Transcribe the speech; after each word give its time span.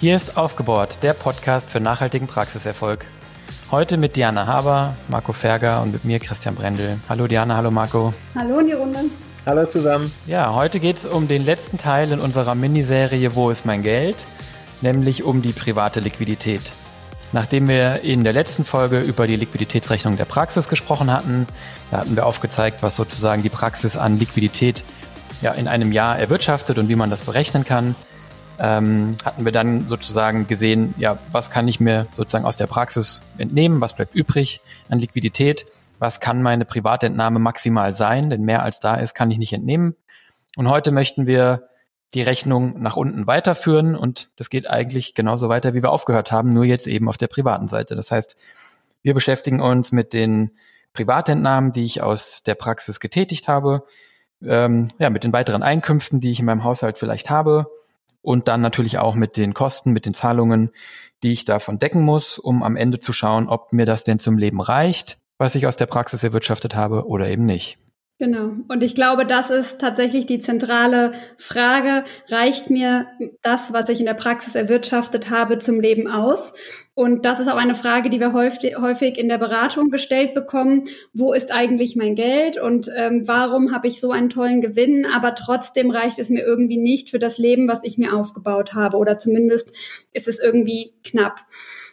Hier 0.00 0.14
ist 0.14 0.36
Aufgebohrt, 0.36 1.02
der 1.02 1.12
Podcast 1.12 1.68
für 1.68 1.80
nachhaltigen 1.80 2.28
Praxiserfolg. 2.28 3.04
Heute 3.72 3.96
mit 3.96 4.14
Diana 4.14 4.46
Haber, 4.46 4.94
Marco 5.08 5.32
Ferger 5.32 5.82
und 5.82 5.92
mit 5.92 6.04
mir 6.04 6.20
Christian 6.20 6.54
Brendel. 6.54 7.00
Hallo 7.08 7.26
Diana, 7.26 7.56
hallo 7.56 7.72
Marco. 7.72 8.14
Hallo 8.36 8.60
in 8.60 8.68
die 8.68 8.74
Runde. 8.74 9.00
Hallo 9.44 9.66
zusammen. 9.66 10.12
Ja, 10.28 10.54
heute 10.54 10.78
geht 10.78 10.98
es 10.98 11.06
um 11.06 11.26
den 11.26 11.44
letzten 11.44 11.78
Teil 11.78 12.12
in 12.12 12.20
unserer 12.20 12.54
Miniserie 12.54 13.34
Wo 13.34 13.50
ist 13.50 13.66
mein 13.66 13.82
Geld? 13.82 14.14
Nämlich 14.82 15.24
um 15.24 15.42
die 15.42 15.52
private 15.52 15.98
Liquidität. 15.98 16.62
Nachdem 17.32 17.66
wir 17.66 18.02
in 18.02 18.22
der 18.22 18.32
letzten 18.32 18.64
Folge 18.64 19.00
über 19.00 19.26
die 19.26 19.34
Liquiditätsrechnung 19.34 20.16
der 20.16 20.26
Praxis 20.26 20.68
gesprochen 20.68 21.10
hatten, 21.10 21.48
da 21.90 21.98
hatten 21.98 22.14
wir 22.14 22.24
aufgezeigt, 22.24 22.84
was 22.84 22.94
sozusagen 22.94 23.42
die 23.42 23.48
Praxis 23.48 23.96
an 23.96 24.16
Liquidität 24.16 24.84
ja, 25.42 25.50
in 25.50 25.66
einem 25.66 25.90
Jahr 25.90 26.16
erwirtschaftet 26.16 26.78
und 26.78 26.88
wie 26.88 26.94
man 26.94 27.10
das 27.10 27.22
berechnen 27.22 27.64
kann 27.64 27.96
ähm, 28.58 29.16
hatten 29.24 29.44
wir 29.44 29.52
dann 29.52 29.88
sozusagen 29.88 30.46
gesehen, 30.46 30.94
ja, 30.98 31.18
was 31.32 31.50
kann 31.50 31.68
ich 31.68 31.80
mir 31.80 32.06
sozusagen 32.12 32.44
aus 32.44 32.56
der 32.56 32.66
Praxis 32.66 33.22
entnehmen, 33.38 33.80
was 33.80 33.94
bleibt 33.94 34.14
übrig 34.14 34.60
an 34.88 34.98
Liquidität, 34.98 35.66
was 35.98 36.20
kann 36.20 36.42
meine 36.42 36.64
Privatentnahme 36.64 37.38
maximal 37.38 37.92
sein, 37.94 38.30
denn 38.30 38.42
mehr 38.42 38.62
als 38.62 38.80
da 38.80 38.96
ist, 38.96 39.14
kann 39.14 39.30
ich 39.30 39.38
nicht 39.38 39.52
entnehmen. 39.52 39.96
Und 40.56 40.68
heute 40.68 40.90
möchten 40.90 41.26
wir 41.26 41.68
die 42.14 42.22
Rechnung 42.22 42.80
nach 42.80 42.96
unten 42.96 43.26
weiterführen 43.26 43.94
und 43.94 44.30
das 44.36 44.50
geht 44.50 44.68
eigentlich 44.68 45.14
genauso 45.14 45.48
weiter, 45.48 45.74
wie 45.74 45.82
wir 45.82 45.90
aufgehört 45.90 46.32
haben, 46.32 46.48
nur 46.48 46.64
jetzt 46.64 46.86
eben 46.86 47.08
auf 47.08 47.18
der 47.18 47.26
privaten 47.26 47.68
Seite. 47.68 47.94
Das 47.96 48.10
heißt, 48.10 48.36
wir 49.02 49.14
beschäftigen 49.14 49.60
uns 49.60 49.92
mit 49.92 50.12
den 50.12 50.52
Privatentnahmen, 50.94 51.72
die 51.72 51.84
ich 51.84 52.02
aus 52.02 52.42
der 52.42 52.54
Praxis 52.54 52.98
getätigt 52.98 53.46
habe, 53.46 53.84
ähm, 54.42 54.88
ja, 54.98 55.10
mit 55.10 55.24
den 55.24 55.32
weiteren 55.32 55.62
Einkünften, 55.62 56.20
die 56.20 56.30
ich 56.30 56.40
in 56.40 56.46
meinem 56.46 56.64
Haushalt 56.64 56.98
vielleicht 56.98 57.28
habe, 57.28 57.66
und 58.28 58.46
dann 58.46 58.60
natürlich 58.60 58.98
auch 58.98 59.14
mit 59.14 59.38
den 59.38 59.54
Kosten, 59.54 59.92
mit 59.92 60.04
den 60.04 60.12
Zahlungen, 60.12 60.68
die 61.22 61.32
ich 61.32 61.46
davon 61.46 61.78
decken 61.78 62.02
muss, 62.02 62.38
um 62.38 62.62
am 62.62 62.76
Ende 62.76 63.00
zu 63.00 63.14
schauen, 63.14 63.48
ob 63.48 63.72
mir 63.72 63.86
das 63.86 64.04
denn 64.04 64.18
zum 64.18 64.36
Leben 64.36 64.60
reicht, 64.60 65.16
was 65.38 65.54
ich 65.54 65.66
aus 65.66 65.76
der 65.76 65.86
Praxis 65.86 66.24
erwirtschaftet 66.24 66.74
habe 66.74 67.06
oder 67.06 67.26
eben 67.26 67.46
nicht. 67.46 67.78
Genau. 68.20 68.50
Und 68.66 68.82
ich 68.82 68.96
glaube, 68.96 69.24
das 69.24 69.48
ist 69.48 69.80
tatsächlich 69.80 70.26
die 70.26 70.40
zentrale 70.40 71.12
Frage. 71.36 72.04
Reicht 72.26 72.68
mir 72.68 73.06
das, 73.42 73.72
was 73.72 73.88
ich 73.88 74.00
in 74.00 74.06
der 74.06 74.14
Praxis 74.14 74.56
erwirtschaftet 74.56 75.30
habe, 75.30 75.58
zum 75.58 75.78
Leben 75.78 76.08
aus? 76.08 76.52
Und 76.94 77.24
das 77.24 77.38
ist 77.38 77.46
auch 77.46 77.56
eine 77.56 77.76
Frage, 77.76 78.10
die 78.10 78.18
wir 78.18 78.32
häufig 78.32 79.18
in 79.18 79.28
der 79.28 79.38
Beratung 79.38 79.90
gestellt 79.90 80.34
bekommen. 80.34 80.82
Wo 81.12 81.32
ist 81.32 81.52
eigentlich 81.52 81.94
mein 81.94 82.16
Geld? 82.16 82.58
Und 82.60 82.90
ähm, 82.96 83.28
warum 83.28 83.72
habe 83.72 83.86
ich 83.86 84.00
so 84.00 84.10
einen 84.10 84.30
tollen 84.30 84.60
Gewinn? 84.60 85.06
Aber 85.06 85.36
trotzdem 85.36 85.92
reicht 85.92 86.18
es 86.18 86.28
mir 86.28 86.42
irgendwie 86.42 86.78
nicht 86.78 87.10
für 87.10 87.20
das 87.20 87.38
Leben, 87.38 87.68
was 87.68 87.84
ich 87.84 87.98
mir 87.98 88.14
aufgebaut 88.14 88.74
habe. 88.74 88.96
Oder 88.96 89.18
zumindest 89.18 89.70
ist 90.12 90.26
es 90.26 90.40
irgendwie 90.40 90.92
knapp. 91.04 91.46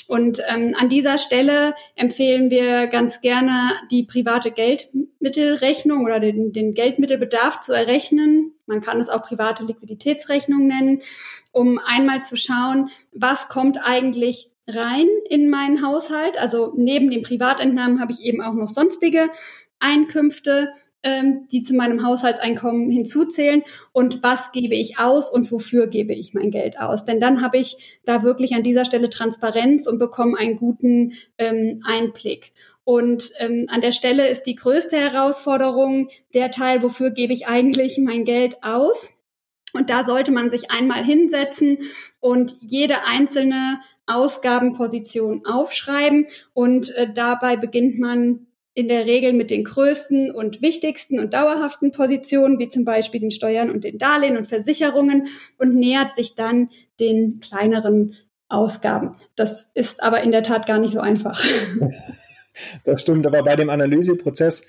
Und 0.08 0.42
ähm, 0.48 0.76
an 0.78 0.90
dieser 0.90 1.18
Stelle 1.18 1.74
empfehlen 1.96 2.50
wir 2.50 2.88
ganz 2.88 3.22
gerne, 3.22 3.72
die 3.92 4.04
private 4.04 4.52
Geldmittelrechnung 4.52 6.04
oder 6.06 6.20
den, 6.20 6.54
den 6.54 6.74
Geldmittelbedarf 6.74 7.60
zu 7.60 7.74
errechnen. 7.74 8.54
Man 8.68 8.82
kann 8.82 9.00
es 9.00 9.10
auch 9.10 9.24
private 9.24 9.64
Liquiditätsrechnung 9.64 10.68
nennen, 10.68 11.02
um 11.52 11.80
einmal 11.80 12.24
zu 12.24 12.36
schauen, 12.36 12.90
was 13.14 13.48
kommt 13.48 13.80
eigentlich 13.84 14.52
rein 14.68 15.08
in 15.30 15.50
meinen 15.50 15.86
Haushalt. 15.86 16.38
Also 16.38 16.74
neben 16.76 17.10
den 17.10 17.22
Privatentnahmen 17.24 18.00
habe 18.00 18.12
ich 18.12 18.22
eben 18.22 18.42
auch 18.42 18.54
noch 18.54 18.70
sonstige 18.70 19.30
Einkünfte 19.80 20.70
ähm, 21.06 21.48
die 21.52 21.62
zu 21.62 21.76
meinem 21.76 22.06
Haushaltseinkommen 22.06 22.90
hinzuzählen 22.90 23.62
und 23.94 24.24
was 24.24 24.52
gebe 24.52 24.76
ich 24.76 24.98
aus 25.00 25.30
und 25.30 25.50
wofür 25.52 25.88
gebe 25.88 26.14
ich 26.14 26.34
mein 26.34 26.50
Geld 26.50 26.80
aus. 26.80 27.06
Denn 27.06 27.20
dann 27.20 27.42
habe 27.42 27.58
ich 27.58 28.00
da 28.04 28.24
wirklich 28.24 28.56
an 28.56 28.64
dieser 28.64 28.84
Stelle 28.86 29.10
Transparenz 29.10 29.88
und 29.88 30.00
bekomme 30.00 30.38
einen 30.38 30.58
guten 30.58 31.14
ähm, 31.38 31.84
Einblick. 31.86 32.52
Und 32.84 33.32
ähm, 33.38 33.68
an 33.70 33.82
der 33.82 33.92
Stelle 33.92 34.28
ist 34.28 34.44
die 34.44 34.56
größte 34.56 34.98
Herausforderung 34.98 36.10
der 36.34 36.50
Teil, 36.50 36.82
wofür 36.82 37.12
gebe 37.12 37.34
ich 37.34 37.48
eigentlich 37.48 38.00
mein 38.00 38.26
Geld 38.26 38.64
aus. 38.64 39.14
Und 39.74 39.90
da 39.90 40.06
sollte 40.06 40.32
man 40.32 40.50
sich 40.50 40.72
einmal 40.72 41.04
hinsetzen 41.04 41.78
und 42.20 42.58
jede 42.62 43.06
einzelne 43.06 43.80
Ausgabenposition 44.08 45.46
aufschreiben. 45.46 46.26
Und 46.54 46.96
äh, 46.96 47.12
dabei 47.14 47.58
beginnt 47.58 48.00
man 48.00 48.48
in 48.76 48.90
der 48.90 49.06
Regel 49.06 49.34
mit 49.34 49.52
den 49.52 49.64
größten 49.64 50.30
und 50.32 50.62
wichtigsten 50.62 51.18
und 51.18 51.34
dauerhaften 51.34 51.92
Positionen, 51.92 52.60
wie 52.60 52.70
zum 52.70 52.84
Beispiel 52.84 53.22
den 53.22 53.32
Steuern 53.32 53.72
und 53.72 53.86
den 53.86 53.98
Darlehen 53.98 54.38
und 54.38 54.48
Versicherungen 54.48 55.28
und 55.58 55.76
nähert 55.76 56.14
sich 56.14 56.36
dann 56.36 56.70
den 57.00 57.40
kleineren 57.40 58.16
Ausgaben. 58.50 59.16
Das 59.36 59.68
ist 59.74 60.04
aber 60.04 60.22
in 60.22 60.32
der 60.32 60.44
Tat 60.44 60.68
gar 60.68 60.78
nicht 60.78 60.94
so 60.94 61.00
einfach. 61.00 61.44
Das 62.86 63.02
stimmt, 63.02 63.28
aber 63.28 63.44
bei 63.44 63.58
dem 63.58 63.70
Analyseprozess 63.70 64.64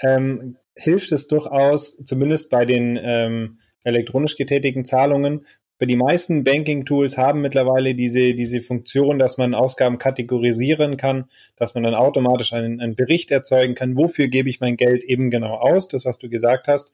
ähm, 0.00 0.58
hilft 0.76 1.10
es 1.10 1.26
durchaus, 1.26 1.96
zumindest 2.04 2.50
bei 2.50 2.64
den 2.64 2.96
ähm, 3.02 3.58
elektronisch 3.82 4.36
getätigten 4.36 4.84
Zahlungen, 4.84 5.44
die 5.86 5.96
meisten 5.96 6.44
Banking-Tools 6.44 7.16
haben 7.16 7.40
mittlerweile 7.40 7.94
diese, 7.94 8.34
diese 8.34 8.60
Funktion, 8.60 9.18
dass 9.18 9.38
man 9.38 9.54
Ausgaben 9.54 9.98
kategorisieren 9.98 10.96
kann, 10.96 11.24
dass 11.56 11.74
man 11.74 11.82
dann 11.82 11.94
automatisch 11.94 12.52
einen, 12.52 12.80
einen 12.80 12.94
Bericht 12.94 13.30
erzeugen 13.30 13.74
kann, 13.74 13.96
wofür 13.96 14.28
gebe 14.28 14.48
ich 14.48 14.60
mein 14.60 14.76
Geld 14.76 15.02
eben 15.02 15.30
genau 15.30 15.54
aus, 15.54 15.88
das, 15.88 16.04
was 16.04 16.18
du 16.18 16.28
gesagt 16.28 16.68
hast. 16.68 16.92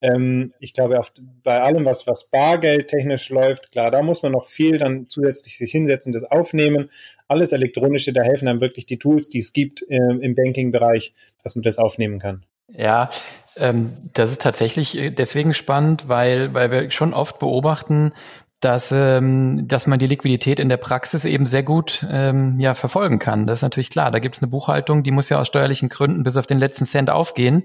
Ähm, 0.00 0.52
ich 0.60 0.74
glaube, 0.74 1.00
auf, 1.00 1.12
bei 1.42 1.60
allem, 1.60 1.84
was, 1.84 2.06
was 2.06 2.30
Bargeld 2.30 2.88
technisch 2.88 3.30
läuft, 3.30 3.72
klar, 3.72 3.90
da 3.90 4.02
muss 4.02 4.22
man 4.22 4.32
noch 4.32 4.44
viel 4.44 4.78
dann 4.78 5.08
zusätzlich 5.08 5.58
sich 5.58 5.70
hinsetzen, 5.70 6.12
das 6.12 6.24
aufnehmen. 6.24 6.90
Alles 7.26 7.52
Elektronische, 7.52 8.12
da 8.12 8.22
helfen 8.22 8.46
dann 8.46 8.60
wirklich 8.60 8.86
die 8.86 8.98
Tools, 8.98 9.28
die 9.28 9.40
es 9.40 9.52
gibt 9.52 9.82
äh, 9.88 9.96
im 9.96 10.34
Banking-Bereich, 10.34 11.12
dass 11.42 11.56
man 11.56 11.62
das 11.62 11.78
aufnehmen 11.78 12.18
kann. 12.18 12.44
Ja, 12.68 13.10
ähm, 13.56 13.92
das 14.12 14.32
ist 14.32 14.42
tatsächlich 14.42 14.96
äh, 14.96 15.10
deswegen 15.10 15.54
spannend, 15.54 16.08
weil, 16.08 16.54
weil 16.54 16.70
wir 16.70 16.90
schon 16.90 17.14
oft 17.14 17.38
beobachten, 17.38 18.12
dass, 18.60 18.90
ähm, 18.92 19.68
dass 19.68 19.86
man 19.86 19.98
die 19.98 20.06
Liquidität 20.06 20.58
in 20.58 20.68
der 20.68 20.78
Praxis 20.78 21.24
eben 21.24 21.46
sehr 21.46 21.62
gut 21.62 22.04
ähm, 22.10 22.58
ja, 22.58 22.74
verfolgen 22.74 23.18
kann. 23.18 23.46
Das 23.46 23.60
ist 23.60 23.62
natürlich 23.62 23.90
klar. 23.90 24.10
Da 24.10 24.18
gibt 24.18 24.36
es 24.36 24.42
eine 24.42 24.50
Buchhaltung, 24.50 25.02
die 25.02 25.12
muss 25.12 25.28
ja 25.28 25.38
aus 25.38 25.46
steuerlichen 25.46 25.88
Gründen 25.88 26.24
bis 26.24 26.36
auf 26.36 26.46
den 26.46 26.58
letzten 26.58 26.84
Cent 26.84 27.08
aufgehen. 27.10 27.64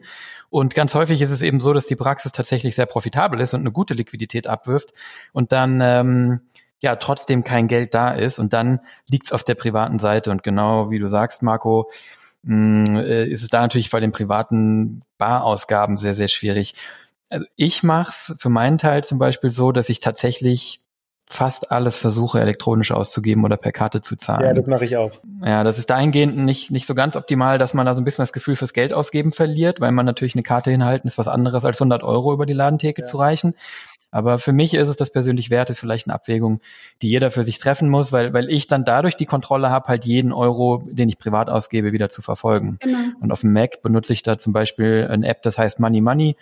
Und 0.50 0.75
ganz 0.75 0.94
häufig 0.94 1.20
ist 1.20 1.31
es 1.31 1.41
eben 1.41 1.59
so, 1.59 1.74
dass 1.74 1.88
die 1.88 1.96
Praxis 1.96 2.31
tatsächlich 2.31 2.75
sehr 2.75 2.85
profitabel 2.85 3.40
ist 3.41 3.56
und 3.56 3.62
eine 3.62 3.72
gute 3.72 3.96
Liquidität 3.96 4.46
abwirft 4.46 4.94
und 5.31 5.52
dann 5.52 5.81
ähm, 5.81 6.41
ja 6.80 6.96
trotzdem 6.96 7.44
kein 7.44 7.68
Geld 7.68 7.96
da 7.96 8.12
ist. 8.12 8.38
Und 8.38 8.53
dann 8.53 8.80
liegt 9.09 9.25
es 9.25 9.31
auf 9.31 9.44
der 9.44 9.56
privaten 9.56 9.97
Seite. 9.97 10.30
Und 10.30 10.44
genau 10.44 10.91
wie 10.91 11.00
du 11.00 11.08
sagst, 11.08 11.41
Marco, 11.41 11.90
ist 12.45 13.43
es 13.43 13.49
da 13.49 13.61
natürlich 13.61 13.89
bei 13.89 13.99
den 13.99 14.11
privaten 14.11 15.01
Barausgaben 15.17 15.97
sehr, 15.97 16.13
sehr 16.13 16.27
schwierig. 16.27 16.75
Also 17.29 17.45
ich 17.55 17.83
mache 17.83 18.11
es 18.11 18.35
für 18.37 18.49
meinen 18.49 18.77
Teil 18.77 19.03
zum 19.03 19.17
Beispiel 19.17 19.49
so, 19.49 19.71
dass 19.71 19.89
ich 19.89 19.99
tatsächlich 20.01 20.81
fast 21.33 21.71
alles 21.71 21.97
versuche, 21.97 22.39
elektronisch 22.39 22.91
auszugeben 22.91 23.43
oder 23.43 23.57
per 23.57 23.71
Karte 23.71 24.01
zu 24.01 24.15
zahlen. 24.15 24.45
Ja, 24.45 24.53
das 24.53 24.67
mache 24.67 24.85
ich 24.85 24.97
auch. 24.97 25.11
Ja, 25.43 25.63
das 25.63 25.79
ist 25.79 25.89
dahingehend 25.89 26.37
nicht, 26.37 26.69
nicht 26.69 26.85
so 26.85 26.93
ganz 26.93 27.15
optimal, 27.15 27.57
dass 27.57 27.73
man 27.73 27.85
da 27.85 27.95
so 27.95 28.01
ein 28.01 28.03
bisschen 28.03 28.21
das 28.21 28.33
Gefühl 28.33 28.55
fürs 28.55 28.73
Geld 28.73 28.93
ausgeben 28.93 29.31
verliert, 29.31 29.81
weil 29.81 29.91
man 29.91 30.05
natürlich 30.05 30.35
eine 30.35 30.43
Karte 30.43 30.69
hinhalten 30.69 31.07
ist 31.07 31.17
was 31.17 31.27
anderes 31.27 31.65
als 31.65 31.81
100 31.81 32.03
Euro 32.03 32.33
über 32.33 32.45
die 32.45 32.53
Ladentheke 32.53 33.01
ja. 33.01 33.07
zu 33.07 33.17
reichen. 33.17 33.55
Aber 34.13 34.38
für 34.38 34.53
mich 34.53 34.75
ist 34.75 34.90
es 34.90 34.96
das 34.96 35.12
persönlich 35.12 35.50
wert, 35.50 35.72
ist 35.72 35.79
vielleicht 35.79 36.07
eine 36.07 36.13
Abwägung, 36.13 36.62
die 37.01 37.09
jeder 37.09 37.31
für 37.31 37.41
sich 37.41 37.57
treffen 37.57 37.90
muss, 37.90 38.12
weil, 38.12 38.32
weil 38.32 38.49
ich 38.52 38.67
dann 38.67 38.85
dadurch 38.85 39.16
die 39.16 39.26
Kontrolle 39.26 39.72
habe, 39.72 39.87
halt 39.87 40.05
jeden 40.05 40.32
Euro, 40.32 40.84
den 40.85 41.09
ich 41.09 41.17
privat 41.17 41.49
ausgebe, 41.49 41.93
wieder 41.93 42.09
zu 42.09 42.22
verfolgen. 42.22 42.78
Genau. 42.79 42.99
Und 43.20 43.32
auf 43.32 43.41
dem 43.41 43.53
Mac 43.53 43.82
benutze 43.82 44.14
ich 44.14 44.22
da 44.22 44.37
zum 44.37 44.53
Beispiel 44.53 45.08
eine 45.09 45.28
App, 45.28 45.41
das 45.41 45.58
heißt 45.58 45.79
Money 45.79 46.02
Money. 46.02 46.37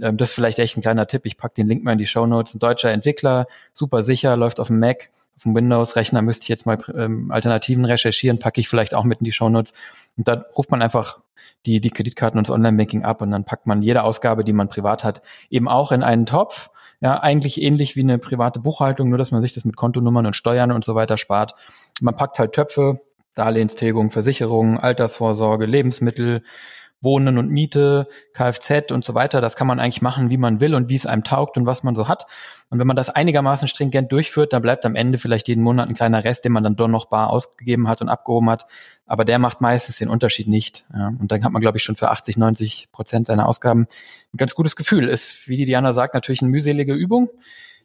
Ähm, 0.00 0.16
das 0.16 0.30
ist 0.30 0.34
vielleicht 0.34 0.58
echt 0.58 0.76
ein 0.76 0.80
kleiner 0.80 1.06
Tipp. 1.06 1.22
Ich 1.24 1.36
pack 1.36 1.54
den 1.54 1.68
Link 1.68 1.84
mal 1.84 1.92
in 1.92 1.98
die 1.98 2.06
Show 2.06 2.26
Notes. 2.26 2.54
Ein 2.54 2.58
deutscher 2.58 2.90
Entwickler, 2.90 3.46
super 3.72 4.02
sicher, 4.02 4.36
läuft 4.36 4.58
auf 4.58 4.66
dem 4.66 4.80
Mac. 4.80 5.10
Auf 5.36 5.44
dem 5.44 5.54
Windows-Rechner 5.54 6.22
müsste 6.22 6.42
ich 6.42 6.48
jetzt 6.48 6.66
mal 6.66 6.78
ähm, 6.92 7.30
Alternativen 7.30 7.84
recherchieren, 7.84 8.40
packe 8.40 8.60
ich 8.60 8.68
vielleicht 8.68 8.94
auch 8.94 9.04
mit 9.04 9.20
in 9.20 9.24
die 9.24 9.32
Show 9.32 9.48
Notes. 9.48 9.72
Und 10.16 10.26
da 10.26 10.44
ruft 10.56 10.72
man 10.72 10.82
einfach 10.82 11.20
die, 11.66 11.80
die 11.80 11.90
Kreditkarten 11.90 12.38
und 12.38 12.48
das 12.48 12.54
Online-Banking 12.54 13.04
ab 13.04 13.22
und 13.22 13.30
dann 13.30 13.44
packt 13.44 13.66
man 13.66 13.82
jede 13.82 14.02
Ausgabe, 14.02 14.42
die 14.42 14.52
man 14.52 14.68
privat 14.68 15.04
hat, 15.04 15.22
eben 15.50 15.68
auch 15.68 15.92
in 15.92 16.02
einen 16.02 16.26
Topf 16.26 16.70
ja, 17.02 17.20
eigentlich 17.20 17.60
ähnlich 17.60 17.96
wie 17.96 18.00
eine 18.00 18.18
private 18.18 18.60
Buchhaltung, 18.60 19.08
nur 19.08 19.18
dass 19.18 19.32
man 19.32 19.42
sich 19.42 19.52
das 19.52 19.64
mit 19.64 19.76
Kontonummern 19.76 20.24
und 20.24 20.36
Steuern 20.36 20.70
und 20.70 20.84
so 20.84 20.94
weiter 20.94 21.16
spart. 21.16 21.54
Man 22.00 22.14
packt 22.14 22.38
halt 22.38 22.52
Töpfe, 22.52 23.00
Darlehenstilgung, 23.34 24.10
Versicherungen, 24.10 24.78
Altersvorsorge, 24.78 25.66
Lebensmittel, 25.66 26.44
Wohnen 27.02 27.36
und 27.36 27.50
Miete, 27.50 28.08
Kfz 28.32 28.90
und 28.92 29.04
so 29.04 29.14
weiter. 29.14 29.40
Das 29.40 29.56
kann 29.56 29.66
man 29.66 29.80
eigentlich 29.80 30.02
machen, 30.02 30.30
wie 30.30 30.36
man 30.36 30.60
will 30.60 30.74
und 30.74 30.88
wie 30.88 30.94
es 30.94 31.04
einem 31.04 31.24
taugt 31.24 31.56
und 31.56 31.66
was 31.66 31.82
man 31.82 31.94
so 31.94 32.08
hat. 32.08 32.26
Und 32.70 32.78
wenn 32.78 32.86
man 32.86 32.96
das 32.96 33.10
einigermaßen 33.10 33.68
stringent 33.68 34.10
durchführt, 34.12 34.52
dann 34.52 34.62
bleibt 34.62 34.86
am 34.86 34.94
Ende 34.94 35.18
vielleicht 35.18 35.48
jeden 35.48 35.62
Monat 35.62 35.88
ein 35.88 35.94
kleiner 35.94 36.24
Rest, 36.24 36.44
den 36.44 36.52
man 36.52 36.62
dann 36.62 36.76
doch 36.76 36.88
noch 36.88 37.04
bar 37.06 37.28
ausgegeben 37.30 37.88
hat 37.88 38.00
und 38.00 38.08
abgehoben 38.08 38.48
hat. 38.48 38.66
Aber 39.06 39.26
der 39.26 39.38
macht 39.38 39.60
meistens 39.60 39.98
den 39.98 40.08
Unterschied 40.08 40.48
nicht. 40.48 40.86
Ja. 40.94 41.08
Und 41.08 41.30
dann 41.30 41.44
hat 41.44 41.52
man, 41.52 41.60
glaube 41.60 41.76
ich, 41.76 41.82
schon 41.82 41.96
für 41.96 42.10
80, 42.10 42.38
90 42.38 42.88
Prozent 42.92 43.26
seiner 43.26 43.46
Ausgaben 43.46 43.86
ein 44.32 44.38
ganz 44.38 44.54
gutes 44.54 44.76
Gefühl. 44.76 45.08
Ist, 45.08 45.48
wie 45.48 45.56
die 45.56 45.66
Diana 45.66 45.92
sagt, 45.92 46.14
natürlich 46.14 46.40
eine 46.40 46.50
mühselige 46.50 46.94
Übung. 46.94 47.28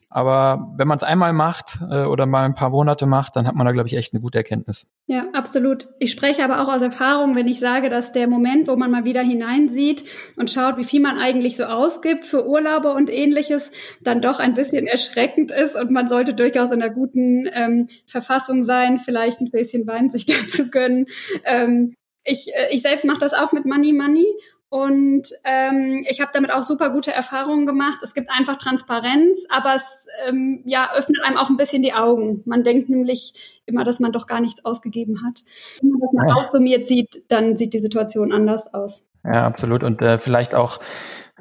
Aber 0.09 0.73
wenn 0.77 0.87
man 0.87 0.97
es 0.97 1.03
einmal 1.03 1.33
macht 1.33 1.79
äh, 1.91 2.03
oder 2.03 2.25
mal 2.25 2.45
ein 2.45 2.53
paar 2.53 2.69
Monate 2.69 3.05
macht, 3.05 3.35
dann 3.35 3.45
hat 3.45 3.55
man 3.55 3.65
da, 3.65 3.73
glaube 3.73 3.87
ich, 3.87 3.95
echt 3.95 4.13
eine 4.13 4.21
gute 4.21 4.37
Erkenntnis. 4.37 4.87
Ja, 5.05 5.25
absolut. 5.33 5.89
Ich 5.99 6.11
spreche 6.11 6.43
aber 6.45 6.61
auch 6.61 6.73
aus 6.73 6.81
Erfahrung, 6.81 7.35
wenn 7.35 7.47
ich 7.47 7.59
sage, 7.59 7.89
dass 7.89 8.13
der 8.13 8.27
Moment, 8.27 8.69
wo 8.69 8.77
man 8.77 8.89
mal 8.89 9.03
wieder 9.03 9.21
hineinsieht 9.21 10.05
und 10.37 10.49
schaut, 10.49 10.77
wie 10.77 10.85
viel 10.85 11.01
man 11.01 11.17
eigentlich 11.17 11.57
so 11.57 11.65
ausgibt 11.65 12.25
für 12.25 12.47
Urlaube 12.47 12.93
und 12.93 13.09
ähnliches, 13.09 13.69
dann 14.01 14.21
doch 14.21 14.39
ein 14.39 14.53
bisschen 14.53 14.87
erschreckend 14.87 15.51
ist 15.51 15.75
und 15.75 15.91
man 15.91 16.07
sollte 16.07 16.33
durchaus 16.33 16.71
in 16.71 16.81
einer 16.81 16.93
guten 16.93 17.47
ähm, 17.51 17.87
Verfassung 18.05 18.63
sein, 18.63 18.99
vielleicht 18.99 19.41
ein 19.41 19.51
bisschen 19.51 19.87
Wein 19.87 20.09
sich 20.09 20.25
dazu 20.25 20.69
gönnen. 20.69 21.07
Ähm, 21.43 21.95
ich, 22.23 22.47
äh, 22.53 22.67
ich 22.71 22.81
selbst 22.81 23.03
mache 23.03 23.19
das 23.19 23.33
auch 23.33 23.51
mit 23.51 23.65
Money 23.65 23.91
Money 23.91 24.25
und 24.69 25.29
ähm, 25.45 26.05
ich 26.09 26.19
habe 26.19 26.31
damit 26.33 26.51
auch 26.51 26.63
super 26.63 26.89
gute 26.89 27.13
Erfahrungen 27.13 27.65
gemacht. 27.65 27.99
Es 28.03 28.13
gibt 28.13 28.29
einfach 28.29 28.57
Transparenz, 28.57 29.45
aber 29.49 29.75
es 29.75 30.07
ähm, 30.27 30.61
ja, 30.65 30.89
öffnet 30.93 31.19
einem 31.23 31.37
auch 31.37 31.49
ein 31.49 31.55
bisschen 31.55 31.81
die 31.81 31.93
Augen. 31.93 32.41
Man 32.45 32.65
denkt 32.65 32.89
nämlich 32.89 33.61
immer, 33.65 33.85
dass 33.85 34.01
man 34.01 34.11
doch 34.11 34.27
gar 34.27 34.41
nichts 34.41 34.65
ausgegeben 34.65 35.23
hat. 35.25 35.43
Wenn 35.81 35.91
man 35.91 36.01
das 36.01 36.11
mal 36.13 36.27
ja. 36.27 36.35
aufsummiert 36.35 36.85
sieht, 36.85 37.23
dann 37.29 37.55
sieht 37.55 37.73
die 37.73 37.79
Situation 37.79 38.33
anders 38.33 38.73
aus. 38.73 39.05
Ja, 39.23 39.45
absolut. 39.45 39.83
Und 39.83 40.01
äh, 40.01 40.17
vielleicht 40.19 40.53
auch 40.53 40.79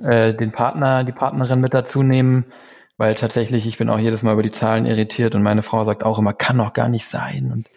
äh, 0.00 0.32
den 0.32 0.52
Partner, 0.52 1.02
die 1.02 1.12
Partnerin 1.12 1.60
mit 1.60 1.74
dazu 1.74 2.04
nehmen, 2.04 2.46
weil 2.98 3.14
tatsächlich, 3.14 3.66
ich 3.66 3.76
bin 3.76 3.90
auch 3.90 3.98
jedes 3.98 4.22
Mal 4.22 4.32
über 4.32 4.42
die 4.42 4.52
Zahlen 4.52 4.86
irritiert 4.86 5.34
und 5.34 5.42
meine 5.42 5.62
Frau 5.62 5.84
sagt 5.84 6.02
auch 6.02 6.18
immer, 6.18 6.32
kann 6.32 6.56
doch 6.56 6.72
gar 6.72 6.88
nicht 6.88 7.06
sein. 7.06 7.52
Und 7.52 7.68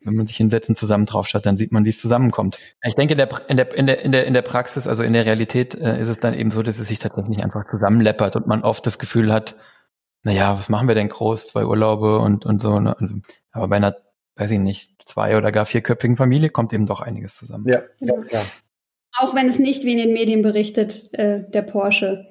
wenn 0.00 0.14
man 0.14 0.26
sich 0.26 0.40
in 0.40 0.48
Sätzen 0.48 0.74
zusammen 0.74 1.04
draufschaut, 1.04 1.44
dann 1.44 1.58
sieht 1.58 1.70
man, 1.70 1.84
wie 1.84 1.90
es 1.90 2.00
zusammenkommt. 2.00 2.58
Ich 2.82 2.94
denke, 2.94 3.12
in 3.12 3.18
der, 3.18 3.50
in 3.50 3.56
der, 3.56 3.74
in 3.74 3.86
der, 3.86 4.02
in 4.02 4.12
der, 4.12 4.26
in 4.26 4.32
der 4.32 4.42
Praxis, 4.42 4.86
also 4.86 5.02
in 5.02 5.12
der 5.12 5.26
Realität, 5.26 5.74
äh, 5.74 6.00
ist 6.00 6.08
es 6.08 6.18
dann 6.18 6.32
eben 6.32 6.50
so, 6.50 6.62
dass 6.62 6.78
es 6.78 6.88
sich 6.88 6.98
tatsächlich 6.98 7.44
einfach 7.44 7.70
zusammenleppert 7.70 8.36
und 8.36 8.46
man 8.46 8.62
oft 8.62 8.86
das 8.86 8.98
Gefühl 8.98 9.32
hat, 9.32 9.54
na 10.22 10.32
ja, 10.32 10.58
was 10.58 10.70
machen 10.70 10.88
wir 10.88 10.94
denn 10.94 11.10
groß? 11.10 11.48
Zwei 11.48 11.66
Urlaube 11.66 12.18
und, 12.18 12.46
und 12.46 12.62
so. 12.62 12.80
Ne? 12.80 12.96
Aber 13.52 13.68
bei 13.68 13.76
einer, 13.76 13.96
weiß 14.36 14.50
ich 14.50 14.58
nicht, 14.58 15.06
zwei 15.06 15.36
oder 15.36 15.52
gar 15.52 15.66
vierköpfigen 15.66 16.16
Familie 16.16 16.48
kommt 16.48 16.72
eben 16.72 16.86
doch 16.86 17.02
einiges 17.02 17.36
zusammen. 17.36 17.68
Ja, 17.68 17.82
ja, 18.00 18.16
klar. 18.16 18.44
Auch 19.18 19.34
wenn 19.34 19.46
es 19.46 19.58
nicht 19.58 19.84
wie 19.84 19.92
in 19.92 19.98
den 19.98 20.14
Medien 20.14 20.40
berichtet, 20.40 21.12
äh, 21.12 21.42
der 21.50 21.62
Porsche 21.62 22.26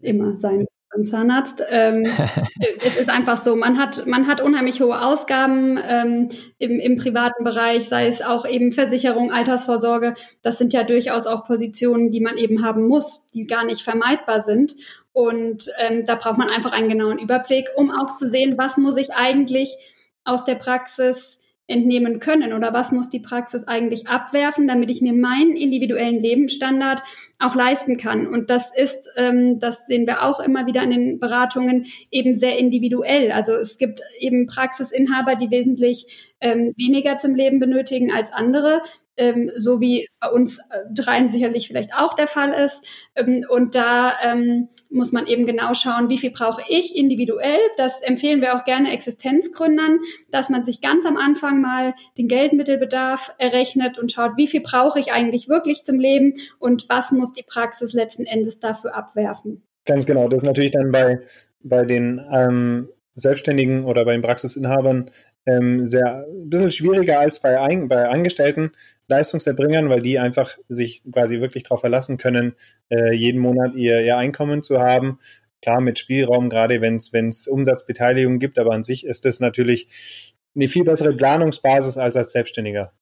immer 0.00 0.36
sein 0.36 0.66
beim 0.96 1.06
Zahnarzt. 1.06 1.62
Ähm, 1.68 2.04
es 2.80 2.96
ist 2.96 3.10
einfach 3.10 3.40
so, 3.40 3.56
man 3.56 3.78
hat, 3.78 4.06
man 4.06 4.26
hat 4.26 4.40
unheimlich 4.40 4.80
hohe 4.80 5.00
Ausgaben 5.00 5.78
ähm, 5.86 6.28
im, 6.58 6.80
im 6.80 6.96
privaten 6.96 7.44
Bereich, 7.44 7.88
sei 7.88 8.06
es 8.06 8.22
auch 8.22 8.46
eben 8.46 8.72
Versicherung, 8.72 9.32
Altersvorsorge. 9.32 10.14
Das 10.42 10.58
sind 10.58 10.72
ja 10.72 10.82
durchaus 10.82 11.26
auch 11.26 11.44
Positionen, 11.44 12.10
die 12.10 12.20
man 12.20 12.36
eben 12.36 12.64
haben 12.64 12.86
muss, 12.86 13.26
die 13.28 13.46
gar 13.46 13.64
nicht 13.64 13.82
vermeidbar 13.82 14.42
sind. 14.42 14.74
Und 15.12 15.68
ähm, 15.78 16.04
da 16.06 16.14
braucht 16.14 16.38
man 16.38 16.50
einfach 16.50 16.72
einen 16.72 16.88
genauen 16.88 17.18
Überblick, 17.18 17.68
um 17.76 17.90
auch 17.90 18.14
zu 18.14 18.26
sehen, 18.26 18.58
was 18.58 18.76
muss 18.76 18.96
ich 18.96 19.14
eigentlich 19.14 19.76
aus 20.24 20.44
der 20.44 20.56
Praxis 20.56 21.38
entnehmen 21.68 22.20
können 22.20 22.52
oder 22.52 22.72
was 22.72 22.92
muss 22.92 23.10
die 23.10 23.20
Praxis 23.20 23.64
eigentlich 23.64 24.06
abwerfen, 24.06 24.68
damit 24.68 24.90
ich 24.90 25.00
mir 25.00 25.12
meinen 25.12 25.56
individuellen 25.56 26.22
Lebensstandard 26.22 27.02
auch 27.38 27.54
leisten 27.54 27.96
kann. 27.96 28.26
Und 28.26 28.50
das 28.50 28.70
ist, 28.74 29.08
ähm, 29.16 29.58
das 29.58 29.86
sehen 29.86 30.06
wir 30.06 30.22
auch 30.22 30.40
immer 30.40 30.66
wieder 30.66 30.82
in 30.82 30.90
den 30.90 31.18
Beratungen, 31.18 31.86
eben 32.10 32.34
sehr 32.34 32.58
individuell. 32.58 33.32
Also 33.32 33.54
es 33.54 33.78
gibt 33.78 34.00
eben 34.20 34.46
Praxisinhaber, 34.46 35.34
die 35.34 35.50
wesentlich 35.50 36.34
ähm, 36.40 36.72
weniger 36.76 37.18
zum 37.18 37.34
Leben 37.34 37.58
benötigen 37.58 38.12
als 38.12 38.32
andere 38.32 38.82
ähm, 39.16 39.50
so 39.56 39.80
wie 39.80 40.04
es 40.04 40.18
bei 40.18 40.28
uns 40.28 40.58
äh, 40.58 40.84
dreien 40.94 41.30
sicherlich 41.30 41.68
vielleicht 41.68 41.94
auch 41.94 42.14
der 42.14 42.28
Fall 42.28 42.52
ist. 42.52 42.82
Ähm, 43.14 43.44
und 43.48 43.74
da 43.74 44.12
ähm, 44.22 44.68
muss 44.90 45.12
man 45.12 45.26
eben 45.26 45.46
genau 45.46 45.74
schauen, 45.74 46.10
wie 46.10 46.18
viel 46.18 46.30
brauche 46.30 46.62
ich 46.68 46.96
individuell. 46.96 47.58
Das 47.76 48.00
empfehlen 48.02 48.40
wir 48.40 48.56
auch 48.56 48.64
gerne 48.64 48.92
Existenzgründern, 48.92 49.98
dass 50.30 50.48
man 50.48 50.64
sich 50.64 50.80
ganz 50.80 51.04
am 51.06 51.16
Anfang 51.16 51.60
mal 51.60 51.94
den 52.18 52.28
Geldmittelbedarf 52.28 53.34
errechnet 53.38 53.98
und 53.98 54.12
schaut, 54.12 54.36
wie 54.36 54.46
viel 54.46 54.60
brauche 54.60 55.00
ich 55.00 55.12
eigentlich 55.12 55.48
wirklich 55.48 55.84
zum 55.84 55.98
Leben 55.98 56.34
und 56.58 56.86
was 56.88 57.12
muss 57.12 57.32
die 57.32 57.44
Praxis 57.46 57.92
letzten 57.92 58.26
Endes 58.26 58.58
dafür 58.58 58.94
abwerfen. 58.94 59.62
Ganz 59.84 60.04
genau. 60.04 60.28
Das 60.28 60.42
ist 60.42 60.46
natürlich 60.46 60.72
dann 60.72 60.90
bei, 60.90 61.20
bei 61.62 61.84
den 61.84 62.20
ähm, 62.32 62.88
Selbstständigen 63.12 63.84
oder 63.84 64.04
bei 64.04 64.12
den 64.12 64.22
Praxisinhabern 64.22 65.10
ähm, 65.46 65.84
sehr 65.84 66.26
ein 66.28 66.50
bisschen 66.50 66.72
schwieriger 66.72 67.20
als 67.20 67.40
bei, 67.40 67.60
ein, 67.60 67.88
bei 67.88 68.08
Angestellten 68.08 68.72
Leistungserbringern, 69.08 69.88
weil 69.88 70.00
die 70.00 70.18
einfach 70.18 70.58
sich 70.68 71.02
quasi 71.12 71.40
wirklich 71.40 71.62
darauf 71.62 71.80
verlassen 71.80 72.18
können, 72.18 72.56
äh, 72.90 73.12
jeden 73.12 73.40
Monat 73.40 73.74
ihr, 73.74 74.00
ihr 74.02 74.16
Einkommen 74.16 74.62
zu 74.62 74.80
haben. 74.80 75.20
Klar, 75.62 75.80
mit 75.80 75.98
Spielraum, 75.98 76.50
gerade 76.50 76.80
wenn 76.82 76.96
es 76.96 77.46
Umsatzbeteiligung 77.46 78.38
gibt, 78.38 78.58
aber 78.58 78.72
an 78.72 78.84
sich 78.84 79.06
ist 79.06 79.24
das 79.24 79.40
natürlich 79.40 80.34
eine 80.54 80.68
viel 80.68 80.84
bessere 80.84 81.14
Planungsbasis 81.14 81.96
als 81.98 82.16
als 82.16 82.32
Selbstständiger. 82.32 82.92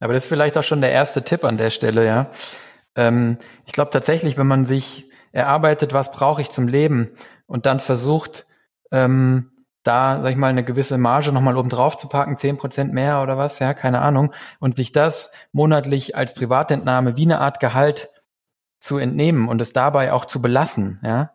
Aber 0.00 0.12
das 0.12 0.24
ist 0.24 0.28
vielleicht 0.28 0.58
auch 0.58 0.62
schon 0.62 0.80
der 0.80 0.92
erste 0.92 1.22
Tipp 1.22 1.44
an 1.44 1.56
der 1.56 1.70
Stelle, 1.70 2.04
ja. 2.06 2.30
Ähm, 2.96 3.38
ich 3.66 3.72
glaube 3.72 3.90
tatsächlich, 3.90 4.36
wenn 4.38 4.46
man 4.46 4.64
sich 4.64 5.10
erarbeitet, 5.32 5.92
was 5.92 6.12
brauche 6.12 6.42
ich 6.42 6.50
zum 6.50 6.68
Leben 6.68 7.10
und 7.46 7.66
dann 7.66 7.80
versucht, 7.80 8.46
ähm, 8.92 9.52
da, 9.86 10.20
sag 10.22 10.30
ich 10.30 10.36
mal, 10.36 10.48
eine 10.48 10.64
gewisse 10.64 10.98
Marge 10.98 11.32
nochmal 11.32 11.56
oben 11.56 11.68
drauf 11.68 11.96
zu 11.96 12.08
packen, 12.08 12.36
zehn 12.36 12.56
Prozent 12.56 12.92
mehr 12.92 13.22
oder 13.22 13.36
was, 13.36 13.58
ja, 13.58 13.74
keine 13.74 14.00
Ahnung, 14.00 14.32
und 14.58 14.76
sich 14.76 14.92
das 14.92 15.30
monatlich 15.52 16.16
als 16.16 16.34
Privatentnahme 16.34 17.16
wie 17.16 17.24
eine 17.24 17.40
Art 17.40 17.60
Gehalt 17.60 18.10
zu 18.80 18.98
entnehmen 18.98 19.48
und 19.48 19.60
es 19.60 19.72
dabei 19.72 20.12
auch 20.12 20.24
zu 20.24 20.40
belassen, 20.42 21.00
ja, 21.02 21.30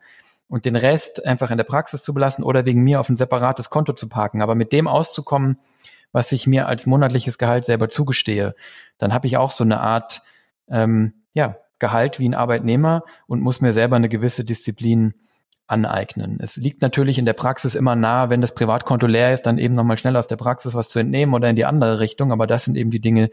und 0.48 0.65
den 0.65 0.75
Rest 0.75 1.25
einfach 1.25 1.51
in 1.51 1.57
der 1.57 1.63
Praxis 1.63 2.03
zu 2.03 2.13
belassen 2.13 2.44
oder 2.44 2.65
wegen 2.65 2.81
mir 2.81 3.00
auf 3.00 3.09
ein 3.09 3.15
separates 3.15 3.69
Konto 3.69 3.94
zu 3.94 4.09
parken, 4.09 4.42
aber 4.42 4.56
mit 4.56 4.74
dem 4.74 4.88
auszukommen, 4.88 5.59
was 6.12 6.31
ich 6.31 6.45
mir 6.45 6.68
als 6.68 6.86
monatliches 6.86 7.38
Gehalt 7.38 7.65
selber 7.65 7.88
zugestehe, 7.89 8.53
dann 8.98 9.13
habe 9.13 9.27
ich 9.27 9.38
auch 9.38 9.51
so 9.51 9.63
eine 9.63 9.80
Art, 9.80 10.21
ähm, 10.69 11.13
ja, 11.33 11.56
Gehalt 11.80 12.19
wie 12.19 12.30
ein 12.30 12.36
Arbeitnehmer 12.36 13.03
und 13.27 13.42
muss 13.42 13.59
mir 13.59 13.74
selber 13.74 13.95
eine 13.95 14.07
gewisse 14.07 14.45
Disziplin 14.45 15.15
aneignen. 15.71 16.38
Es 16.41 16.57
liegt 16.57 16.81
natürlich 16.81 17.18
in 17.18 17.25
der 17.25 17.33
Praxis 17.33 17.75
immer 17.75 17.95
nahe, 17.95 18.29
wenn 18.29 18.41
das 18.41 18.53
Privatkonto 18.53 19.07
leer 19.07 19.33
ist, 19.33 19.44
dann 19.44 19.57
eben 19.57 19.73
nochmal 19.73 19.97
schnell 19.97 20.15
aus 20.18 20.27
der 20.27 20.35
Praxis 20.35 20.73
was 20.73 20.89
zu 20.89 21.00
entnehmen 21.00 21.34
oder 21.34 21.50
in 21.50 21.55
die 21.55 21.65
andere 21.65 22.00
Richtung. 22.00 22.31
Aber 22.31 22.48
das 22.48 22.65
sind 22.65 22.75
eben 22.75 22.91
die 22.91 23.00
Dinge, 23.00 23.29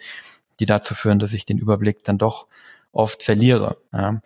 die 0.60 0.66
dazu 0.66 0.94
führen, 0.94 1.18
dass 1.18 1.32
ich 1.32 1.44
den 1.44 1.58
Überblick 1.58 2.04
dann 2.04 2.18
doch 2.18 2.46
oft 2.92 3.22
verliere. 3.22 3.76
Ja. 3.92 4.20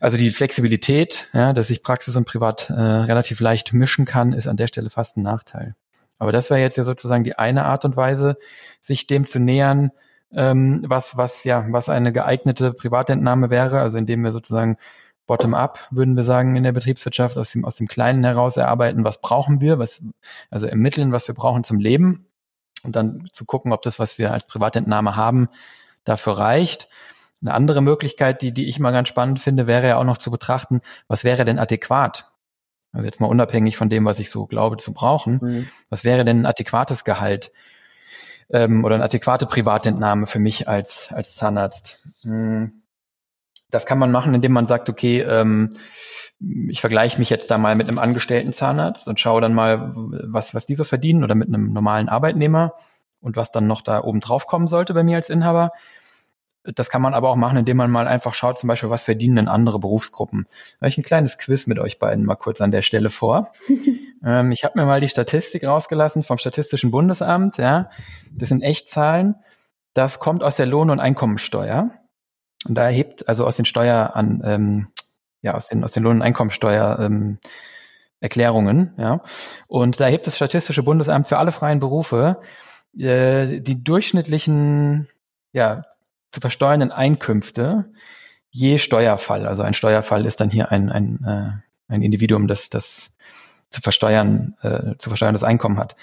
Also 0.00 0.16
die 0.16 0.30
Flexibilität, 0.30 1.28
ja, 1.32 1.52
dass 1.52 1.70
ich 1.70 1.82
Praxis 1.82 2.16
und 2.16 2.26
Privat 2.26 2.70
äh, 2.70 2.74
relativ 2.74 3.40
leicht 3.40 3.72
mischen 3.72 4.04
kann, 4.04 4.32
ist 4.32 4.46
an 4.46 4.56
der 4.56 4.68
Stelle 4.68 4.90
fast 4.90 5.16
ein 5.16 5.22
Nachteil. 5.22 5.74
Aber 6.18 6.32
das 6.32 6.48
wäre 6.50 6.60
jetzt 6.60 6.78
ja 6.78 6.84
sozusagen 6.84 7.24
die 7.24 7.36
eine 7.36 7.64
Art 7.64 7.84
und 7.84 7.96
Weise, 7.96 8.38
sich 8.80 9.06
dem 9.06 9.26
zu 9.26 9.38
nähern, 9.38 9.90
ähm, 10.32 10.84
was, 10.86 11.16
was, 11.16 11.44
ja, 11.44 11.66
was 11.68 11.88
eine 11.88 12.12
geeignete 12.12 12.72
Privatentnahme 12.72 13.50
wäre, 13.50 13.80
also 13.80 13.98
indem 13.98 14.22
wir 14.22 14.32
sozusagen 14.32 14.76
bottom-up, 15.26 15.88
würden 15.90 16.16
wir 16.16 16.22
sagen, 16.22 16.56
in 16.56 16.62
der 16.62 16.72
Betriebswirtschaft, 16.72 17.36
aus 17.36 17.50
dem, 17.50 17.64
aus 17.64 17.76
dem 17.76 17.88
Kleinen 17.88 18.24
heraus 18.24 18.56
erarbeiten, 18.56 19.04
was 19.04 19.20
brauchen 19.20 19.60
wir, 19.60 19.78
was, 19.78 20.02
also 20.50 20.66
ermitteln, 20.66 21.12
was 21.12 21.26
wir 21.28 21.34
brauchen 21.34 21.64
zum 21.64 21.80
Leben 21.80 22.26
und 22.82 22.96
dann 22.96 23.28
zu 23.32 23.44
gucken, 23.44 23.72
ob 23.72 23.82
das, 23.82 23.98
was 23.98 24.18
wir 24.18 24.32
als 24.32 24.46
Privatentnahme 24.46 25.16
haben, 25.16 25.48
dafür 26.04 26.38
reicht. 26.38 26.88
Eine 27.42 27.54
andere 27.54 27.80
Möglichkeit, 27.82 28.40
die, 28.42 28.52
die 28.52 28.66
ich 28.66 28.78
mal 28.78 28.92
ganz 28.92 29.08
spannend 29.08 29.40
finde, 29.40 29.66
wäre 29.66 29.88
ja 29.88 29.96
auch 29.98 30.04
noch 30.04 30.18
zu 30.18 30.30
betrachten, 30.30 30.80
was 31.08 31.24
wäre 31.24 31.44
denn 31.44 31.58
adäquat? 31.58 32.30
Also 32.92 33.04
jetzt 33.04 33.20
mal 33.20 33.26
unabhängig 33.26 33.76
von 33.76 33.90
dem, 33.90 34.04
was 34.04 34.20
ich 34.20 34.30
so 34.30 34.46
glaube 34.46 34.78
zu 34.78 34.92
brauchen. 34.92 35.38
Mhm. 35.42 35.68
Was 35.90 36.04
wäre 36.04 36.24
denn 36.24 36.42
ein 36.42 36.46
adäquates 36.46 37.04
Gehalt? 37.04 37.52
Ähm, 38.48 38.84
oder 38.84 38.94
eine 38.94 39.04
adäquate 39.04 39.46
Privatentnahme 39.46 40.26
für 40.26 40.38
mich 40.38 40.68
als, 40.68 41.12
als 41.12 41.34
Zahnarzt? 41.34 42.06
Mhm 42.24 42.82
das 43.76 43.86
kann 43.86 43.98
man 43.98 44.10
machen, 44.10 44.34
indem 44.34 44.52
man 44.52 44.66
sagt, 44.66 44.88
okay, 44.88 45.20
ähm, 45.20 45.76
ich 46.68 46.80
vergleiche 46.80 47.18
mich 47.18 47.30
jetzt 47.30 47.50
da 47.50 47.58
mal 47.58 47.74
mit 47.74 47.88
einem 47.88 47.98
angestellten 47.98 48.52
Zahnarzt 48.52 49.06
und 49.06 49.20
schaue 49.20 49.40
dann 49.40 49.54
mal, 49.54 49.92
was, 49.94 50.54
was 50.54 50.66
die 50.66 50.74
so 50.74 50.84
verdienen 50.84 51.24
oder 51.24 51.34
mit 51.34 51.48
einem 51.48 51.72
normalen 51.72 52.08
Arbeitnehmer 52.08 52.74
und 53.20 53.36
was 53.36 53.50
dann 53.50 53.66
noch 53.66 53.82
da 53.82 54.02
oben 54.02 54.20
drauf 54.20 54.46
kommen 54.46 54.66
sollte 54.66 54.94
bei 54.94 55.02
mir 55.02 55.16
als 55.16 55.30
Inhaber. 55.30 55.72
Das 56.74 56.90
kann 56.90 57.00
man 57.00 57.14
aber 57.14 57.28
auch 57.28 57.36
machen, 57.36 57.58
indem 57.58 57.76
man 57.76 57.90
mal 57.90 58.08
einfach 58.08 58.34
schaut, 58.34 58.58
zum 58.58 58.68
Beispiel, 58.68 58.90
was 58.90 59.04
verdienen 59.04 59.36
denn 59.36 59.48
andere 59.48 59.78
Berufsgruppen. 59.78 60.46
Da 60.80 60.88
ich 60.88 60.98
ein 60.98 61.04
kleines 61.04 61.38
Quiz 61.38 61.66
mit 61.66 61.78
euch 61.78 61.98
beiden 61.98 62.24
mal 62.24 62.34
kurz 62.34 62.60
an 62.60 62.72
der 62.72 62.82
Stelle 62.82 63.10
vor. 63.10 63.52
ähm, 64.24 64.50
ich 64.52 64.64
habe 64.64 64.78
mir 64.78 64.86
mal 64.86 65.00
die 65.00 65.08
Statistik 65.08 65.64
rausgelassen 65.64 66.22
vom 66.22 66.38
Statistischen 66.38 66.90
Bundesamt. 66.90 67.56
Ja, 67.56 67.90
das 68.32 68.48
sind 68.48 68.62
Echtzahlen. 68.62 69.36
Das 69.94 70.18
kommt 70.18 70.42
aus 70.42 70.56
der 70.56 70.66
Lohn- 70.66 70.90
und 70.90 70.98
Einkommensteuer. 71.00 71.90
Und 72.64 72.74
da 72.76 72.84
erhebt 72.84 73.28
also 73.28 73.46
aus 73.46 73.56
den 73.56 73.64
Steuer 73.64 74.12
an, 74.14 74.42
ähm, 74.44 74.88
ja, 75.42 75.54
aus 75.54 75.68
den, 75.68 75.84
aus 75.84 75.92
den 75.92 76.02
Lohn- 76.02 76.16
und 76.16 76.22
Einkommensteuer, 76.22 76.98
ähm, 77.00 77.38
Erklärungen, 78.20 78.94
ja. 78.96 79.20
Und 79.66 80.00
da 80.00 80.06
erhebt 80.06 80.26
das 80.26 80.36
Statistische 80.36 80.82
Bundesamt 80.82 81.28
für 81.28 81.38
alle 81.38 81.52
freien 81.52 81.80
Berufe 81.80 82.40
äh, 82.98 83.60
die 83.60 83.82
durchschnittlichen, 83.84 85.08
ja, 85.52 85.84
zu 86.32 86.40
versteuernden 86.40 86.92
Einkünfte 86.92 87.90
je 88.50 88.78
Steuerfall. 88.78 89.46
Also 89.46 89.62
ein 89.62 89.74
Steuerfall 89.74 90.24
ist 90.24 90.40
dann 90.40 90.50
hier 90.50 90.72
ein, 90.72 90.90
ein, 90.90 91.24
äh, 91.24 91.92
ein 91.92 92.02
Individuum, 92.02 92.48
das 92.48 92.70
das 92.70 93.10
zu 93.68 93.82
versteuern, 93.82 94.54
äh, 94.62 94.96
zu 94.96 95.10
versteuerndes 95.10 95.44
Einkommen 95.44 95.78
hat. 95.78 95.96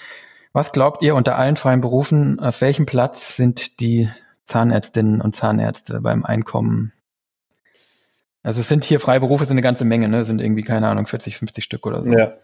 Was 0.52 0.70
glaubt 0.70 1.02
ihr 1.02 1.16
unter 1.16 1.36
allen 1.36 1.56
freien 1.56 1.80
Berufen, 1.80 2.38
auf 2.38 2.60
welchem 2.60 2.86
Platz 2.86 3.36
sind 3.36 3.80
die 3.80 4.08
Zahnärztinnen 4.46 5.20
und 5.20 5.34
Zahnärzte 5.34 6.00
beim 6.00 6.24
Einkommen? 6.24 6.92
Also 8.42 8.60
es 8.60 8.68
sind 8.68 8.84
hier 8.84 9.00
freie 9.00 9.20
Berufe, 9.20 9.44
sind 9.44 9.54
eine 9.54 9.62
ganze 9.62 9.84
Menge, 9.84 10.08
ne? 10.08 10.24
Sind 10.24 10.40
irgendwie, 10.40 10.62
keine 10.62 10.88
Ahnung, 10.88 11.06
40, 11.06 11.38
50 11.38 11.64
Stück 11.64 11.86
oder 11.86 12.04
so. 12.04 12.12
Ja. 12.12 12.36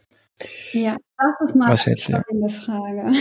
Ja, 0.72 0.96
das 1.18 1.50
ist 1.50 1.54
mal 1.54 1.68
Was 1.68 1.86
eine 1.86 1.98
spannende 1.98 2.48
Frage. 2.48 3.12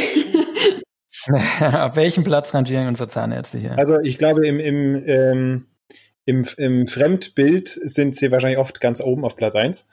Auf 1.85 1.95
welchem 1.97 2.23
Platz 2.23 2.53
rangieren 2.53 2.87
unsere 2.87 3.09
Zahnärzte 3.09 3.57
hier? 3.57 3.77
Also 3.77 3.99
ich 3.99 4.17
glaube, 4.17 4.47
im, 4.47 4.59
im, 4.59 5.03
ähm, 5.05 5.65
im, 6.25 6.45
im 6.57 6.87
Fremdbild 6.87 7.67
sind 7.67 8.15
sie 8.15 8.31
wahrscheinlich 8.31 8.59
oft 8.59 8.79
ganz 8.79 9.01
oben 9.01 9.25
auf 9.25 9.35
Platz 9.35 9.55
1. 9.55 9.87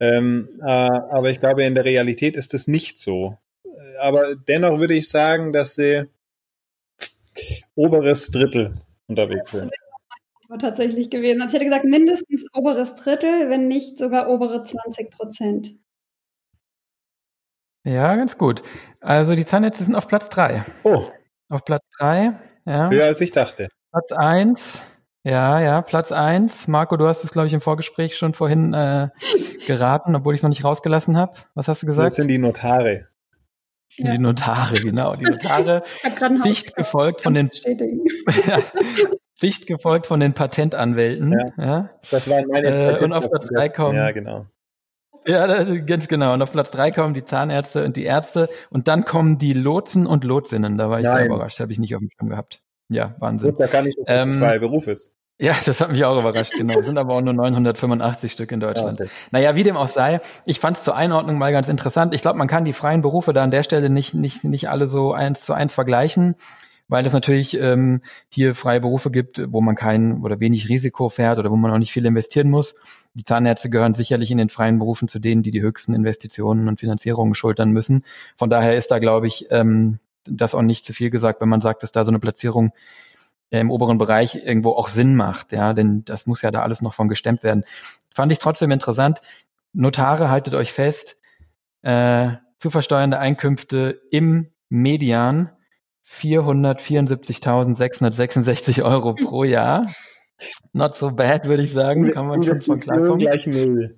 Ähm, 0.00 0.60
äh, 0.60 0.66
aber 0.70 1.30
ich 1.30 1.40
glaube, 1.40 1.64
in 1.64 1.74
der 1.74 1.84
Realität 1.84 2.36
ist 2.36 2.54
es 2.54 2.68
nicht 2.68 2.98
so. 2.98 3.36
Aber 3.98 4.36
dennoch 4.36 4.78
würde 4.78 4.94
ich 4.94 5.08
sagen, 5.08 5.52
dass 5.52 5.74
sie 5.74 6.06
oberes 7.74 8.30
Drittel 8.30 8.74
unterwegs 9.06 9.50
sind. 9.50 9.72
Tatsächlich 10.60 11.10
gewesen. 11.10 11.42
Also 11.42 11.56
ich 11.56 11.60
hätte 11.60 11.70
gesagt, 11.70 11.84
mindestens 11.84 12.46
oberes 12.54 12.94
Drittel, 12.94 13.50
wenn 13.50 13.68
nicht 13.68 13.98
sogar 13.98 14.30
obere 14.30 14.62
20 14.64 15.10
Prozent. 15.10 15.74
Ja, 17.84 18.16
ganz 18.16 18.38
gut. 18.38 18.62
Also 19.00 19.34
die 19.34 19.44
Zahnärzte 19.44 19.84
sind 19.84 19.94
auf 19.94 20.08
Platz 20.08 20.28
3. 20.30 20.64
Oh. 20.84 21.04
Auf 21.48 21.64
Platz 21.64 21.84
3. 21.98 22.38
Ja. 22.66 22.90
Höher 22.90 23.04
als 23.04 23.20
ich 23.20 23.30
dachte. 23.30 23.68
Platz 23.90 24.12
1. 24.12 24.82
Ja, 25.24 25.60
ja, 25.60 25.82
Platz 25.82 26.12
1. 26.12 26.68
Marco, 26.68 26.96
du 26.96 27.06
hast 27.06 27.24
es, 27.24 27.32
glaube 27.32 27.48
ich, 27.48 27.52
im 27.52 27.60
Vorgespräch 27.60 28.16
schon 28.16 28.34
vorhin 28.34 28.72
äh, 28.72 29.08
geraten, 29.66 30.14
obwohl 30.16 30.34
ich 30.34 30.38
es 30.38 30.42
noch 30.42 30.48
nicht 30.48 30.64
rausgelassen 30.64 31.16
habe. 31.16 31.32
Was 31.54 31.68
hast 31.68 31.82
du 31.82 31.86
gesagt? 31.86 32.06
Das 32.06 32.16
sind 32.16 32.28
die 32.28 32.38
Notare. 32.38 33.08
Ja. 33.96 34.12
Die 34.12 34.18
Notare, 34.18 34.80
genau. 34.80 35.16
Die 35.16 35.24
Notare, 35.24 35.82
dicht 36.44 36.76
gefolgt 36.76 37.22
von 37.22 37.34
den, 37.34 37.50
dicht 39.42 39.66
gefolgt 39.66 40.06
von 40.06 40.20
den 40.20 40.34
Patentanwälten. 40.34 41.32
Ja. 41.32 41.64
ja. 41.64 41.90
Das 42.10 42.28
waren 42.28 42.46
meine 42.48 42.98
äh, 42.98 43.04
Und 43.04 43.12
auf 43.12 43.28
Platz 43.28 43.46
3 43.46 43.68
kommen. 43.70 43.96
Ja, 43.96 44.10
genau. 44.12 44.46
Ja, 45.26 45.64
ganz 45.80 46.08
genau. 46.08 46.32
Und 46.32 46.42
auf 46.42 46.52
Platz 46.52 46.70
3 46.70 46.90
kommen 46.90 47.12
die 47.12 47.24
Zahnärzte 47.24 47.84
und 47.84 47.96
die 47.96 48.04
Ärzte. 48.04 48.48
Und 48.70 48.88
dann 48.88 49.04
kommen 49.04 49.36
die 49.36 49.52
Lotsen 49.52 50.06
und 50.06 50.24
Lotsinnen. 50.24 50.78
Da 50.78 50.88
war 50.88 51.00
ich 51.00 51.04
Nein. 51.04 51.16
sehr 51.16 51.26
überrascht. 51.26 51.60
Habe 51.60 51.72
ich 51.72 51.78
nicht 51.78 51.94
auf 51.94 52.00
dem 52.00 52.08
Schirm 52.10 52.30
gehabt. 52.30 52.62
Ja, 52.88 53.14
Wahnsinn. 53.18 53.54
Da 53.58 53.66
gar 53.66 53.82
nicht, 53.82 53.98
dass 53.98 54.06
ähm, 54.08 54.32
zwei 54.32 54.58
Beruf 54.58 54.86
ist. 54.86 55.14
Ja, 55.40 55.56
das 55.64 55.80
hat 55.80 55.92
mich 55.92 56.04
auch 56.04 56.18
überrascht, 56.20 56.52
genau. 56.56 56.82
sind 56.82 56.98
aber 56.98 57.14
auch 57.14 57.20
nur 57.20 57.32
985 57.32 58.32
Stück 58.32 58.52
in 58.52 58.60
Deutschland. 58.60 59.00
Okay. 59.00 59.10
Naja, 59.30 59.54
wie 59.54 59.62
dem 59.62 59.76
auch 59.76 59.86
sei, 59.86 60.20
ich 60.44 60.58
fand 60.58 60.78
es 60.78 60.82
zur 60.82 60.96
Einordnung 60.96 61.38
mal 61.38 61.52
ganz 61.52 61.68
interessant. 61.68 62.12
Ich 62.12 62.22
glaube, 62.22 62.38
man 62.38 62.48
kann 62.48 62.64
die 62.64 62.72
freien 62.72 63.02
Berufe 63.02 63.32
da 63.32 63.44
an 63.44 63.50
der 63.50 63.62
Stelle 63.62 63.88
nicht, 63.88 64.14
nicht, 64.14 64.44
nicht 64.44 64.68
alle 64.68 64.86
so 64.86 65.12
eins 65.12 65.42
zu 65.42 65.52
eins 65.52 65.74
vergleichen, 65.74 66.34
weil 66.88 67.06
es 67.06 67.12
natürlich 67.12 67.54
ähm, 67.54 68.00
hier 68.28 68.54
freie 68.54 68.80
Berufe 68.80 69.10
gibt, 69.10 69.40
wo 69.52 69.60
man 69.60 69.76
kein 69.76 70.22
oder 70.22 70.40
wenig 70.40 70.68
Risiko 70.68 71.08
fährt 71.08 71.38
oder 71.38 71.50
wo 71.50 71.56
man 71.56 71.70
auch 71.70 71.78
nicht 71.78 71.92
viel 71.92 72.06
investieren 72.06 72.50
muss. 72.50 72.74
Die 73.14 73.24
Zahnärzte 73.24 73.70
gehören 73.70 73.94
sicherlich 73.94 74.30
in 74.30 74.38
den 74.38 74.48
freien 74.48 74.78
Berufen 74.78 75.06
zu 75.06 75.20
denen, 75.20 75.42
die 75.42 75.50
die 75.50 75.62
höchsten 75.62 75.94
Investitionen 75.94 76.66
und 76.66 76.80
Finanzierungen 76.80 77.34
schultern 77.34 77.70
müssen. 77.70 78.04
Von 78.36 78.50
daher 78.50 78.76
ist 78.76 78.90
da, 78.90 78.98
glaube 78.98 79.28
ich, 79.28 79.46
ähm, 79.50 80.00
das 80.24 80.54
auch 80.54 80.62
nicht 80.62 80.84
zu 80.84 80.92
viel 80.92 81.10
gesagt, 81.10 81.40
wenn 81.40 81.48
man 81.48 81.60
sagt, 81.60 81.82
dass 81.82 81.92
da 81.92 82.04
so 82.04 82.10
eine 82.10 82.18
Platzierung 82.18 82.72
im 83.50 83.70
oberen 83.70 83.98
Bereich 83.98 84.36
irgendwo 84.36 84.72
auch 84.72 84.88
Sinn 84.88 85.16
macht, 85.16 85.52
ja, 85.52 85.72
denn 85.72 86.04
das 86.04 86.26
muss 86.26 86.42
ja 86.42 86.50
da 86.50 86.62
alles 86.62 86.82
noch 86.82 86.94
von 86.94 87.08
gestemmt 87.08 87.42
werden. 87.42 87.64
Fand 88.14 88.30
ich 88.32 88.38
trotzdem 88.38 88.70
interessant. 88.70 89.20
Notare, 89.72 90.30
haltet 90.30 90.54
euch 90.54 90.72
fest, 90.72 91.16
äh, 91.82 92.30
zu 92.58 92.70
versteuernde 92.70 93.18
Einkünfte 93.18 94.00
im 94.10 94.48
Median 94.68 95.50
474.666 96.06 98.82
Euro 98.82 99.14
pro 99.14 99.44
Jahr. 99.44 99.86
Not 100.72 100.94
so 100.94 101.10
bad, 101.10 101.46
würde 101.46 101.62
ich 101.62 101.72
sagen. 101.72 102.10
Kann 102.12 102.26
man 102.26 102.42
schon 102.42 102.62
von 102.62 102.78
klarkommen. 102.78 103.18
Gleich 103.18 103.46
null. 103.46 103.96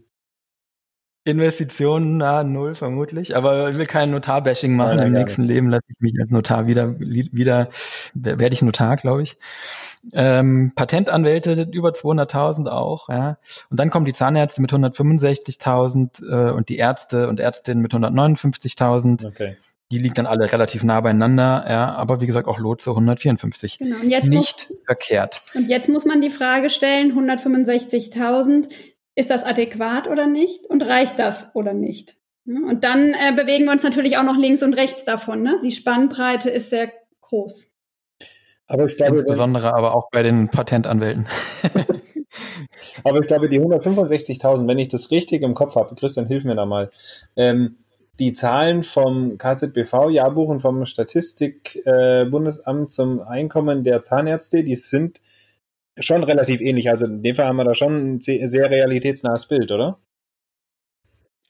Investitionen 1.25 2.17
na 2.17 2.43
null 2.45 2.75
vermutlich, 2.75 3.37
aber 3.37 3.71
ich 3.71 3.77
will 3.77 3.85
kein 3.85 4.11
Notar-Bashing 4.11 4.75
machen. 4.75 4.99
Ja, 4.99 5.05
Im 5.05 5.13
nächsten 5.13 5.43
ja. 5.43 5.49
Leben 5.49 5.69
lasse 5.69 5.85
ich 5.89 6.01
mich 6.01 6.15
als 6.19 6.31
Notar 6.31 6.67
wieder, 6.67 6.99
wieder 6.99 7.69
werde 8.15 8.55
ich 8.55 8.63
Notar, 8.63 8.97
glaube 8.97 9.23
ich. 9.23 9.37
Ähm, 10.15 10.73
Patentanwälte 10.75 11.69
über 11.73 11.91
200.000 11.91 12.69
auch, 12.69 13.11
ja. 13.11 13.37
Und 13.69 13.79
dann 13.79 13.91
kommen 13.91 14.07
die 14.07 14.15
Zahnärzte 14.15 14.63
mit 14.63 14.73
165.000 14.73 16.27
äh, 16.27 16.53
und 16.53 16.71
die 16.71 16.79
Ärzte 16.79 17.29
und 17.29 17.39
Ärztinnen 17.39 17.83
mit 17.83 17.93
159.000. 17.93 19.27
Okay. 19.27 19.57
Die 19.91 19.99
liegen 19.99 20.15
dann 20.15 20.27
alle 20.27 20.51
relativ 20.51 20.85
nah 20.85 21.01
beieinander, 21.01 21.67
ja, 21.69 21.93
aber 21.97 22.21
wie 22.21 22.27
gesagt 22.27 22.47
auch 22.47 22.61
Lotse 22.61 22.91
154. 22.91 23.79
Genau. 23.79 23.97
Und 23.97 24.09
jetzt 24.09 24.29
Nicht 24.29 24.69
muss, 24.71 24.79
verkehrt. 24.87 25.43
Und 25.55 25.69
jetzt 25.69 25.89
muss 25.89 26.05
man 26.05 26.21
die 26.21 26.31
Frage 26.31 26.71
stellen, 26.71 27.13
165.000, 27.13 28.71
ist 29.15 29.31
das 29.31 29.45
adäquat 29.45 30.09
oder 30.09 30.27
nicht 30.27 30.67
und 30.67 30.83
reicht 30.83 31.19
das 31.19 31.47
oder 31.55 31.75
nicht? 31.75 32.17
Und 32.47 32.85
dann 32.85 33.15
äh, 33.15 33.33
bewegen 33.35 33.67
wir 33.67 33.73
uns 33.73 33.83
natürlich 33.83 34.17
auch 34.17 34.23
noch 34.23 34.37
links 34.37 34.63
und 34.63 34.75
rechts 34.75 35.05
davon. 35.05 35.43
Ne? 35.43 35.61
Die 35.63 35.73
Spannbreite 35.73 36.51
ist 36.51 36.71
sehr 36.71 36.91
groß. 37.21 37.69
Aber 38.67 38.87
ich 38.87 38.97
glaube, 38.97 39.17
Insbesondere 39.17 39.75
aber 39.75 39.95
auch 39.95 40.11
bei 40.11 40.23
den 40.23 40.49
Patentanwälten. 40.49 41.29
aber 43.05 43.21
ich 43.21 43.27
glaube, 43.27 43.49
die 43.49 43.61
165.000, 43.61 44.69
wenn 44.69 44.79
ich 44.79 44.89
das 44.89 45.11
richtig 45.11 45.43
im 45.43 45.55
Kopf 45.55 45.77
habe, 45.77 45.95
Christian, 45.95 46.27
hilf 46.27 46.45
mir 46.45 46.55
da 46.55 46.67
mal. 46.67 46.91
Ähm, 47.37 47.77
die 48.19 48.35
Zahlen 48.35 48.85
vom 48.85 49.39
KZBV-Jahrbuch 49.39 50.49
und 50.49 50.61
vom 50.61 50.85
Statistikbundesamt 50.85 52.85
äh, 52.85 52.89
zum 52.89 53.21
Einkommen 53.21 53.83
der 53.83 54.03
Zahnärzte, 54.03 54.63
die 54.63 54.75
sind 54.75 55.23
schon 56.01 56.25
relativ 56.25 56.61
ähnlich. 56.61 56.91
Also 56.91 57.07
in 57.07 57.23
dem 57.23 57.35
Fall 57.35 57.47
haben 57.47 57.57
wir 57.57 57.65
da 57.65 57.75
schon 57.75 58.17
ein 58.17 58.21
sehr 58.21 58.71
realitätsnahes 58.71 59.47
Bild, 59.47 59.71
oder? 59.73 59.99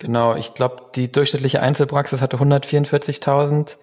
Genau, 0.00 0.34
ich 0.34 0.54
glaube, 0.54 0.90
die 0.94 1.12
durchschnittliche 1.12 1.60
Einzelpraxis 1.60 2.22
hatte 2.22 2.38
144.000 2.38 3.76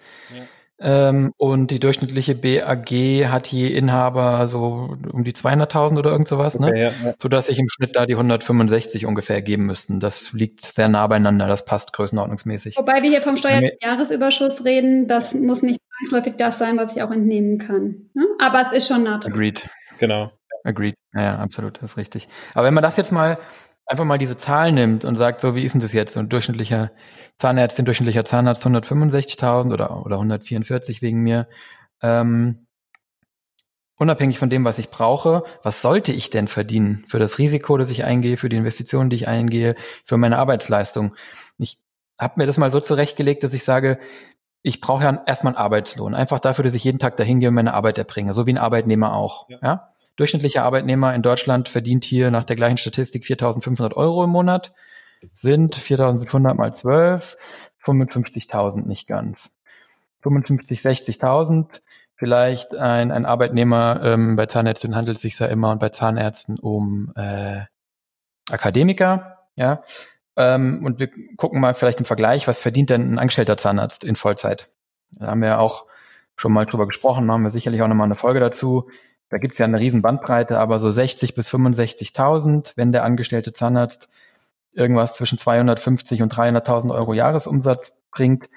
ja. 0.79 1.09
ähm, 1.09 1.31
und 1.37 1.69
die 1.69 1.79
durchschnittliche 1.79 2.33
BAG 2.33 2.89
hat 3.29 3.47
je 3.49 3.67
Inhaber 3.67 4.47
so 4.47 4.97
um 5.11 5.23
die 5.23 5.33
200.000 5.33 5.99
oder 5.99 6.09
irgend 6.09 6.27
sowas, 6.27 6.59
ne? 6.59 6.69
okay, 6.69 6.75
ne? 6.75 6.81
Ja, 6.81 6.91
ja. 7.09 7.13
Sodass 7.21 7.45
sich 7.45 7.59
im 7.59 7.69
Schnitt 7.69 7.95
da 7.95 8.07
die 8.07 8.15
165 8.15 9.05
ungefähr 9.05 9.43
geben 9.43 9.67
müssten. 9.67 9.99
Das 9.99 10.33
liegt 10.33 10.61
sehr 10.61 10.87
nah 10.87 11.05
beieinander, 11.05 11.47
das 11.47 11.65
passt 11.65 11.93
größenordnungsmäßig. 11.93 12.77
Wobei 12.77 13.03
wir 13.03 13.11
hier 13.11 13.21
vom 13.21 13.37
Steuerjahresüberschuss 13.37 14.65
reden, 14.65 15.07
das 15.07 15.35
muss 15.35 15.61
nicht 15.61 15.79
zwangsläufig 15.99 16.33
das 16.37 16.57
sein, 16.57 16.77
was 16.77 16.95
ich 16.95 17.03
auch 17.03 17.11
entnehmen 17.11 17.59
kann. 17.59 18.09
Ne? 18.15 18.25
Aber 18.39 18.63
es 18.63 18.71
ist 18.71 18.87
schon 18.87 19.03
nah 19.03 19.19
dran. 19.19 19.31
Agreed. 19.31 19.69
Genau. 19.99 20.31
Agreed. 20.67 20.95
Ja, 21.13 21.21
ja, 21.21 21.35
absolut, 21.37 21.77
das 21.77 21.91
ist 21.91 21.97
richtig. 21.97 22.27
Aber 22.53 22.65
wenn 22.65 22.73
man 22.73 22.83
das 22.83 22.97
jetzt 22.97 23.11
mal 23.11 23.37
einfach 23.85 24.03
mal 24.03 24.17
diese 24.17 24.37
Zahl 24.37 24.73
nimmt 24.73 25.05
und 25.05 25.15
sagt, 25.15 25.41
so 25.41 25.55
wie 25.55 25.63
ist 25.63 25.71
denn 25.71 25.81
das 25.81 25.93
jetzt? 25.93 26.13
So 26.13 26.19
ein 26.19 26.29
durchschnittlicher 26.29 26.91
Zahnärztin, 27.37 27.85
durchschnittlicher 27.85 28.25
Zahnarzt 28.25 28.65
165.000 28.65 29.73
oder, 29.73 30.05
oder 30.05 30.15
144 30.17 31.01
wegen 31.01 31.21
mir. 31.21 31.47
Ähm, 32.01 32.67
unabhängig 33.95 34.39
von 34.39 34.49
dem, 34.49 34.65
was 34.65 34.77
ich 34.77 34.89
brauche, 34.89 35.43
was 35.63 35.81
sollte 35.81 36.11
ich 36.11 36.29
denn 36.29 36.49
verdienen 36.49 37.05
für 37.07 37.17
das 37.17 37.39
Risiko, 37.39 37.77
das 37.77 37.89
ich 37.89 38.03
eingehe, 38.03 38.37
für 38.37 38.49
die 38.49 38.57
Investitionen, 38.57 39.09
die 39.09 39.15
ich 39.15 39.27
eingehe, 39.27 39.75
für 40.03 40.17
meine 40.17 40.37
Arbeitsleistung? 40.37 41.15
Ich 41.57 41.79
habe 42.19 42.33
mir 42.37 42.45
das 42.45 42.57
mal 42.57 42.71
so 42.71 42.81
zurechtgelegt, 42.81 43.43
dass 43.43 43.53
ich 43.53 43.63
sage, 43.63 43.99
ich 44.63 44.81
brauche 44.81 45.03
ja 45.03 45.23
erstmal 45.25 45.53
einen 45.53 45.63
Arbeitslohn, 45.63 46.13
einfach 46.13 46.39
dafür, 46.39 46.63
dass 46.63 46.73
ich 46.73 46.83
jeden 46.83 46.99
Tag 46.99 47.15
dahin 47.15 47.39
gehe 47.39 47.49
und 47.49 47.55
meine 47.55 47.73
Arbeit 47.73 47.97
erbringe, 47.97 48.33
so 48.33 48.45
wie 48.45 48.53
ein 48.53 48.57
Arbeitnehmer 48.57 49.15
auch. 49.15 49.47
Ja. 49.49 49.59
ja? 49.63 49.93
Durchschnittlicher 50.17 50.63
Arbeitnehmer 50.63 51.13
in 51.15 51.21
Deutschland 51.21 51.69
verdient 51.69 52.03
hier 52.03 52.31
nach 52.31 52.43
der 52.43 52.55
gleichen 52.55 52.77
Statistik 52.77 53.23
4.500 53.23 53.93
Euro 53.93 54.23
im 54.23 54.31
Monat, 54.31 54.73
sind 55.31 55.75
4.500 55.75 56.55
mal 56.55 56.75
12, 56.75 57.37
55.000 57.83 58.87
nicht 58.87 59.07
ganz. 59.07 59.53
55, 60.23 60.79
60.000, 60.79 61.81
vielleicht 62.15 62.75
ein, 62.75 63.11
ein 63.11 63.25
Arbeitnehmer, 63.25 64.01
ähm, 64.03 64.35
bei 64.35 64.47
Zahnärzten 64.47 64.95
handelt 64.95 65.17
es 65.17 65.21
sich 65.21 65.37
ja 65.37 65.45
immer 65.45 65.71
und 65.71 65.79
bei 65.79 65.89
Zahnärzten 65.89 66.59
um 66.59 67.13
äh, 67.15 67.61
Akademiker, 68.49 69.37
ja. 69.55 69.83
Ähm, 70.35 70.83
und 70.83 70.99
wir 70.99 71.09
gucken 71.37 71.59
mal 71.59 71.75
vielleicht 71.75 71.99
im 71.99 72.05
Vergleich, 72.05 72.47
was 72.47 72.59
verdient 72.59 72.89
denn 72.89 73.13
ein 73.13 73.19
angestellter 73.19 73.57
Zahnarzt 73.57 74.03
in 74.03 74.15
Vollzeit? 74.15 74.69
Da 75.11 75.27
haben 75.27 75.41
wir 75.41 75.59
auch 75.59 75.85
schon 76.35 76.53
mal 76.53 76.65
drüber 76.65 76.87
gesprochen, 76.87 77.25
machen 77.25 77.43
wir 77.43 77.49
sicherlich 77.49 77.81
auch 77.81 77.87
nochmal 77.87 78.05
eine 78.05 78.15
Folge 78.15 78.39
dazu. 78.39 78.89
Da 79.29 79.37
gibt 79.37 79.53
es 79.53 79.59
ja 79.59 79.65
eine 79.65 79.79
riesen 79.79 80.01
Bandbreite, 80.01 80.57
aber 80.57 80.79
so 80.79 80.89
60 80.89 81.33
bis 81.33 81.49
65.000, 81.49 82.73
wenn 82.75 82.91
der 82.91 83.03
angestellte 83.03 83.51
Zahnarzt 83.51 84.09
irgendwas 84.73 85.13
zwischen 85.13 85.37
250 85.37 86.21
und 86.21 86.33
300.000 86.33 86.93
Euro 86.93 87.13
Jahresumsatz 87.13 87.93
bringt, 88.11 88.49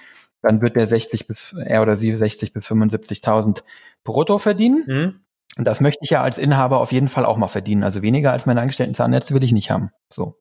dann 0.42 0.62
wird 0.62 0.76
der 0.76 0.86
60 0.86 1.26
bis 1.26 1.54
er 1.58 1.82
oder 1.82 1.96
sie 1.96 2.14
60 2.14 2.52
bis 2.52 2.66
75.000 2.70 3.62
brutto 4.04 4.38
verdienen. 4.38 4.84
Mhm. 4.86 5.20
Und 5.58 5.64
das 5.64 5.80
möchte 5.80 6.04
ich 6.04 6.10
ja 6.10 6.22
als 6.22 6.38
Inhaber 6.38 6.78
auf 6.80 6.92
jeden 6.92 7.08
Fall 7.08 7.24
auch 7.24 7.36
mal 7.36 7.48
verdienen. 7.48 7.82
Also 7.82 8.02
weniger 8.02 8.32
als 8.32 8.46
meine 8.46 8.60
angestellten 8.60 8.94
Zahnärzte 8.94 9.34
will 9.34 9.42
ich 9.42 9.52
nicht 9.52 9.70
haben. 9.70 9.90
So 10.08 10.38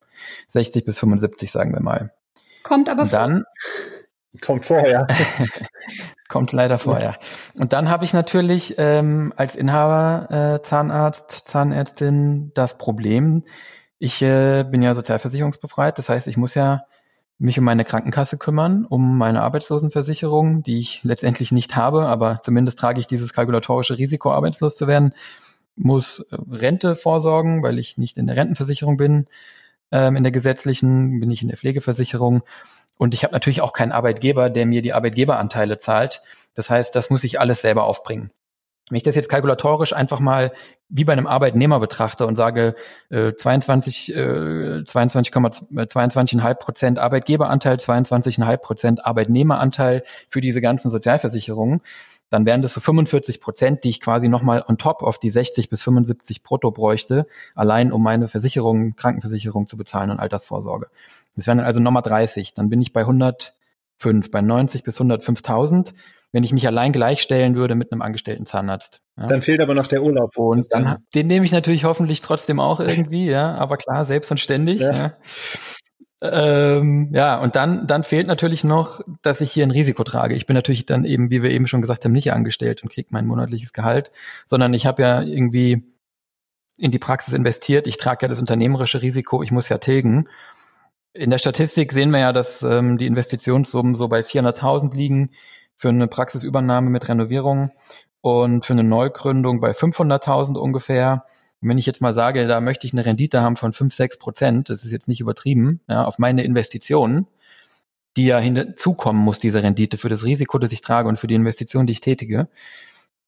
60 0.48 0.84
bis 0.84 0.98
75, 0.98 1.50
sagen 1.50 1.72
wir 1.72 1.80
mal. 1.80 2.12
Kommt 2.62 2.88
aber 2.88 3.02
Und 3.02 3.12
dann 3.12 3.44
Kommt 4.40 4.64
vorher. 4.64 5.06
Kommt 6.28 6.52
leider 6.52 6.78
vorher. 6.78 7.18
Und 7.54 7.72
dann 7.72 7.88
habe 7.88 8.04
ich 8.04 8.12
natürlich 8.12 8.76
ähm, 8.78 9.32
als 9.36 9.56
Inhaber 9.56 10.60
äh, 10.60 10.62
Zahnarzt, 10.62 11.48
Zahnärztin 11.48 12.52
das 12.54 12.78
Problem, 12.78 13.42
ich 13.98 14.22
äh, 14.22 14.64
bin 14.64 14.80
ja 14.82 14.94
sozialversicherungsbefreit, 14.94 15.98
das 15.98 16.08
heißt, 16.08 16.28
ich 16.28 16.36
muss 16.36 16.54
ja 16.54 16.84
mich 17.38 17.58
um 17.58 17.64
meine 17.64 17.84
Krankenkasse 17.84 18.38
kümmern, 18.38 18.84
um 18.84 19.18
meine 19.18 19.42
Arbeitslosenversicherung, 19.42 20.62
die 20.62 20.78
ich 20.78 21.02
letztendlich 21.04 21.52
nicht 21.52 21.74
habe, 21.74 22.06
aber 22.06 22.40
zumindest 22.42 22.78
trage 22.78 23.00
ich 23.00 23.06
dieses 23.06 23.32
kalkulatorische 23.32 23.98
Risiko, 23.98 24.30
arbeitslos 24.30 24.76
zu 24.76 24.86
werden, 24.86 25.14
muss 25.74 26.20
äh, 26.20 26.36
Rente 26.50 26.96
vorsorgen, 26.96 27.62
weil 27.62 27.78
ich 27.78 27.98
nicht 27.98 28.16
in 28.16 28.26
der 28.26 28.36
Rentenversicherung 28.36 28.96
bin, 28.96 29.26
ähm, 29.90 30.16
in 30.16 30.22
der 30.22 30.32
gesetzlichen, 30.32 31.18
bin 31.18 31.30
ich 31.30 31.42
in 31.42 31.48
der 31.48 31.56
Pflegeversicherung 31.56 32.42
und 33.00 33.14
ich 33.14 33.24
habe 33.24 33.32
natürlich 33.32 33.62
auch 33.62 33.72
keinen 33.72 33.92
Arbeitgeber, 33.92 34.50
der 34.50 34.66
mir 34.66 34.82
die 34.82 34.92
Arbeitgeberanteile 34.92 35.78
zahlt. 35.78 36.20
Das 36.52 36.68
heißt, 36.68 36.94
das 36.94 37.08
muss 37.08 37.24
ich 37.24 37.40
alles 37.40 37.62
selber 37.62 37.84
aufbringen. 37.84 38.30
Wenn 38.90 38.98
ich 38.98 39.02
das 39.02 39.16
jetzt 39.16 39.30
kalkulatorisch 39.30 39.94
einfach 39.94 40.20
mal 40.20 40.52
wie 40.90 41.04
bei 41.04 41.14
einem 41.14 41.26
Arbeitnehmer 41.26 41.80
betrachte 41.80 42.26
und 42.26 42.34
sage 42.34 42.74
äh, 43.08 43.32
22, 43.32 44.14
äh, 44.14 44.82
22,22,5 44.84 46.54
Prozent 46.56 46.98
Arbeitgeberanteil, 46.98 47.76
22,5 47.76 48.56
Prozent 48.58 49.06
Arbeitnehmeranteil 49.06 50.04
für 50.28 50.42
diese 50.42 50.60
ganzen 50.60 50.90
Sozialversicherungen, 50.90 51.80
dann 52.30 52.46
wären 52.46 52.62
das 52.62 52.72
so 52.72 52.80
45 52.80 53.40
Prozent, 53.40 53.84
die 53.84 53.90
ich 53.90 54.00
quasi 54.00 54.28
nochmal 54.28 54.64
on 54.66 54.78
top 54.78 55.02
auf 55.02 55.18
die 55.18 55.30
60 55.30 55.68
bis 55.68 55.82
75 55.82 56.42
brutto 56.42 56.70
bräuchte, 56.70 57.26
allein 57.54 57.92
um 57.92 58.02
meine 58.02 58.28
Versicherung, 58.28 58.94
Krankenversicherung 58.96 59.66
zu 59.66 59.76
bezahlen 59.76 60.10
und 60.10 60.20
Altersvorsorge. 60.20 60.86
Das 61.36 61.46
wären 61.46 61.58
dann 61.58 61.66
also 61.66 61.80
nochmal 61.80 62.02
30. 62.02 62.54
Dann 62.54 62.70
bin 62.70 62.80
ich 62.80 62.92
bei 62.92 63.00
105, 63.00 64.30
bei 64.30 64.40
90 64.40 64.84
bis 64.84 65.00
105.000, 65.00 65.92
wenn 66.32 66.44
ich 66.44 66.52
mich 66.52 66.66
allein 66.68 66.92
gleichstellen 66.92 67.56
würde 67.56 67.74
mit 67.74 67.90
einem 67.90 68.02
angestellten 68.02 68.46
Zahnarzt. 68.46 69.02
Ja. 69.16 69.26
Dann 69.26 69.42
fehlt 69.42 69.60
aber 69.60 69.74
noch 69.74 69.88
der 69.88 70.02
Urlaub. 70.02 70.36
Und 70.36 70.72
dann, 70.72 70.98
den 71.14 71.26
nehme 71.26 71.44
ich 71.44 71.52
natürlich 71.52 71.84
hoffentlich 71.84 72.20
trotzdem 72.20 72.60
auch 72.60 72.78
irgendwie, 72.78 73.26
ja, 73.26 73.56
aber 73.56 73.76
klar, 73.76 74.06
selbst 74.06 74.30
und 74.30 74.38
ständig. 74.38 74.80
Ja. 74.80 74.92
ja. 74.92 75.12
Ähm, 76.22 77.10
ja, 77.12 77.38
und 77.38 77.56
dann, 77.56 77.86
dann 77.86 78.04
fehlt 78.04 78.26
natürlich 78.26 78.62
noch, 78.62 79.00
dass 79.22 79.40
ich 79.40 79.52
hier 79.52 79.64
ein 79.64 79.70
Risiko 79.70 80.04
trage. 80.04 80.34
Ich 80.34 80.46
bin 80.46 80.54
natürlich 80.54 80.84
dann 80.84 81.04
eben, 81.04 81.30
wie 81.30 81.42
wir 81.42 81.50
eben 81.50 81.66
schon 81.66 81.80
gesagt 81.80 82.04
haben, 82.04 82.12
nicht 82.12 82.32
angestellt 82.32 82.82
und 82.82 82.92
kriege 82.92 83.08
mein 83.10 83.26
monatliches 83.26 83.72
Gehalt, 83.72 84.10
sondern 84.46 84.74
ich 84.74 84.86
habe 84.86 85.02
ja 85.02 85.22
irgendwie 85.22 85.82
in 86.78 86.90
die 86.90 86.98
Praxis 86.98 87.32
investiert. 87.34 87.86
Ich 87.86 87.96
trage 87.96 88.22
ja 88.22 88.28
das 88.28 88.40
unternehmerische 88.40 89.00
Risiko, 89.02 89.42
ich 89.42 89.50
muss 89.50 89.68
ja 89.68 89.78
tilgen. 89.78 90.28
In 91.12 91.30
der 91.30 91.38
Statistik 91.38 91.92
sehen 91.92 92.10
wir 92.10 92.20
ja, 92.20 92.32
dass 92.32 92.62
ähm, 92.62 92.98
die 92.98 93.06
Investitionssummen 93.06 93.94
so 93.94 94.08
bei 94.08 94.20
400.000 94.20 94.94
liegen 94.94 95.30
für 95.76 95.88
eine 95.88 96.06
Praxisübernahme 96.06 96.90
mit 96.90 97.08
Renovierung 97.08 97.70
und 98.20 98.66
für 98.66 98.74
eine 98.74 98.84
Neugründung 98.84 99.60
bei 99.60 99.72
500.000 99.72 100.58
ungefähr. 100.58 101.24
Und 101.60 101.68
wenn 101.68 101.78
ich 101.78 101.86
jetzt 101.86 102.00
mal 102.00 102.14
sage, 102.14 102.46
da 102.46 102.60
möchte 102.60 102.86
ich 102.86 102.92
eine 102.92 103.04
Rendite 103.04 103.40
haben 103.42 103.56
von 103.56 103.72
5, 103.72 103.94
6 103.94 104.18
Prozent, 104.18 104.70
das 104.70 104.84
ist 104.84 104.92
jetzt 104.92 105.08
nicht 105.08 105.20
übertrieben, 105.20 105.80
ja, 105.88 106.04
auf 106.04 106.18
meine 106.18 106.42
Investitionen, 106.44 107.26
die 108.16 108.26
ja 108.26 108.38
hinzukommen 108.38 109.22
muss, 109.22 109.40
diese 109.40 109.62
Rendite 109.62 109.98
für 109.98 110.08
das 110.08 110.24
Risiko, 110.24 110.58
das 110.58 110.72
ich 110.72 110.80
trage 110.80 111.08
und 111.08 111.18
für 111.18 111.26
die 111.26 111.34
Investition, 111.34 111.86
die 111.86 111.92
ich 111.92 112.00
tätige, 112.00 112.48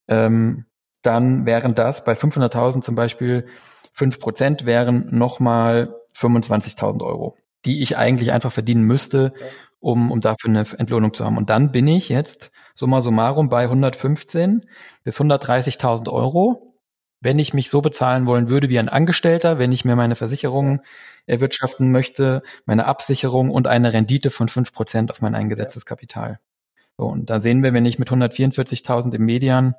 ähm, 0.08 0.66
dann 1.02 1.46
wären 1.46 1.74
das 1.74 2.04
bei 2.04 2.14
500.000 2.14 2.82
zum 2.82 2.94
Beispiel 2.94 3.46
5 3.92 4.18
Prozent 4.18 4.66
wären 4.66 5.08
nochmal 5.10 5.94
25.000 6.14 7.02
Euro 7.02 7.36
die 7.64 7.82
ich 7.82 7.96
eigentlich 7.96 8.32
einfach 8.32 8.52
verdienen 8.52 8.82
müsste, 8.82 9.32
um, 9.80 10.10
um 10.10 10.20
dafür 10.20 10.50
eine 10.50 10.64
Entlohnung 10.78 11.14
zu 11.14 11.24
haben. 11.24 11.36
Und 11.36 11.50
dann 11.50 11.72
bin 11.72 11.88
ich 11.88 12.08
jetzt 12.08 12.50
summa 12.74 13.00
summarum 13.00 13.48
bei 13.48 13.64
115 13.64 14.66
bis 15.04 15.20
130.000 15.20 16.10
Euro, 16.10 16.71
wenn 17.22 17.38
ich 17.38 17.54
mich 17.54 17.70
so 17.70 17.80
bezahlen 17.80 18.26
wollen 18.26 18.48
würde 18.48 18.68
wie 18.68 18.78
ein 18.78 18.88
Angestellter, 18.88 19.58
wenn 19.58 19.72
ich 19.72 19.84
mir 19.84 19.96
meine 19.96 20.16
Versicherungen 20.16 20.80
erwirtschaften 21.26 21.92
möchte, 21.92 22.42
meine 22.66 22.86
Absicherung 22.86 23.50
und 23.50 23.68
eine 23.68 23.92
Rendite 23.92 24.30
von 24.30 24.48
fünf 24.48 24.72
Prozent 24.72 25.10
auf 25.10 25.22
mein 25.22 25.34
eingesetztes 25.34 25.86
Kapital. 25.86 26.40
So, 26.98 27.06
und 27.06 27.30
da 27.30 27.40
sehen 27.40 27.62
wir, 27.62 27.72
wenn 27.72 27.86
ich 27.86 27.98
mit 27.98 28.10
144.000 28.10 29.14
im 29.14 29.24
Median 29.24 29.74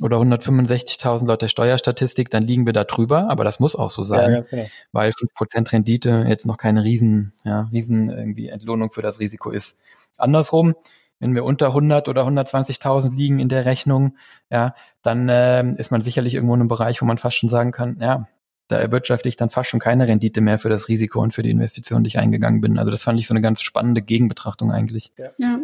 oder 0.00 0.18
165.000 0.18 1.26
laut 1.26 1.42
der 1.42 1.48
Steuerstatistik, 1.48 2.30
dann 2.30 2.44
liegen 2.44 2.64
wir 2.64 2.72
da 2.72 2.84
drüber, 2.84 3.28
aber 3.28 3.42
das 3.42 3.58
muss 3.58 3.74
auch 3.74 3.90
so 3.90 4.04
sein, 4.04 4.32
ja, 4.32 4.40
genau. 4.42 4.66
weil 4.92 5.10
5% 5.10 5.72
Rendite 5.72 6.24
jetzt 6.28 6.46
noch 6.46 6.56
keine 6.56 6.84
riesen, 6.84 7.32
ja, 7.44 7.62
riesen 7.72 8.08
irgendwie 8.08 8.48
Entlohnung 8.48 8.92
für 8.92 9.02
das 9.02 9.18
Risiko 9.18 9.50
ist. 9.50 9.80
Andersrum, 10.16 10.76
wenn 11.20 11.34
wir 11.34 11.44
unter 11.44 11.68
100 11.68 12.08
oder 12.08 12.26
120.000 12.26 13.16
liegen 13.16 13.38
in 13.38 13.48
der 13.48 13.64
Rechnung, 13.64 14.16
ja, 14.50 14.74
dann 15.02 15.28
äh, 15.28 15.64
ist 15.74 15.90
man 15.90 16.00
sicherlich 16.00 16.34
irgendwo 16.34 16.54
in 16.54 16.60
einem 16.60 16.68
Bereich, 16.68 17.02
wo 17.02 17.06
man 17.06 17.18
fast 17.18 17.36
schon 17.36 17.48
sagen 17.48 17.72
kann, 17.72 17.98
ja, 18.00 18.28
da 18.68 18.78
erwirtschafte 18.78 19.28
ich 19.28 19.36
dann 19.36 19.50
fast 19.50 19.70
schon 19.70 19.80
keine 19.80 20.06
Rendite 20.06 20.40
mehr 20.40 20.58
für 20.58 20.68
das 20.68 20.88
Risiko 20.88 21.20
und 21.20 21.32
für 21.32 21.42
die 21.42 21.50
Investition, 21.50 22.04
die 22.04 22.08
ich 22.08 22.18
eingegangen 22.18 22.60
bin. 22.60 22.78
Also 22.78 22.90
das 22.90 23.02
fand 23.02 23.18
ich 23.18 23.26
so 23.26 23.32
eine 23.32 23.40
ganz 23.40 23.62
spannende 23.62 24.02
Gegenbetrachtung 24.02 24.70
eigentlich. 24.70 25.12
Ja, 25.16 25.30
ja 25.38 25.58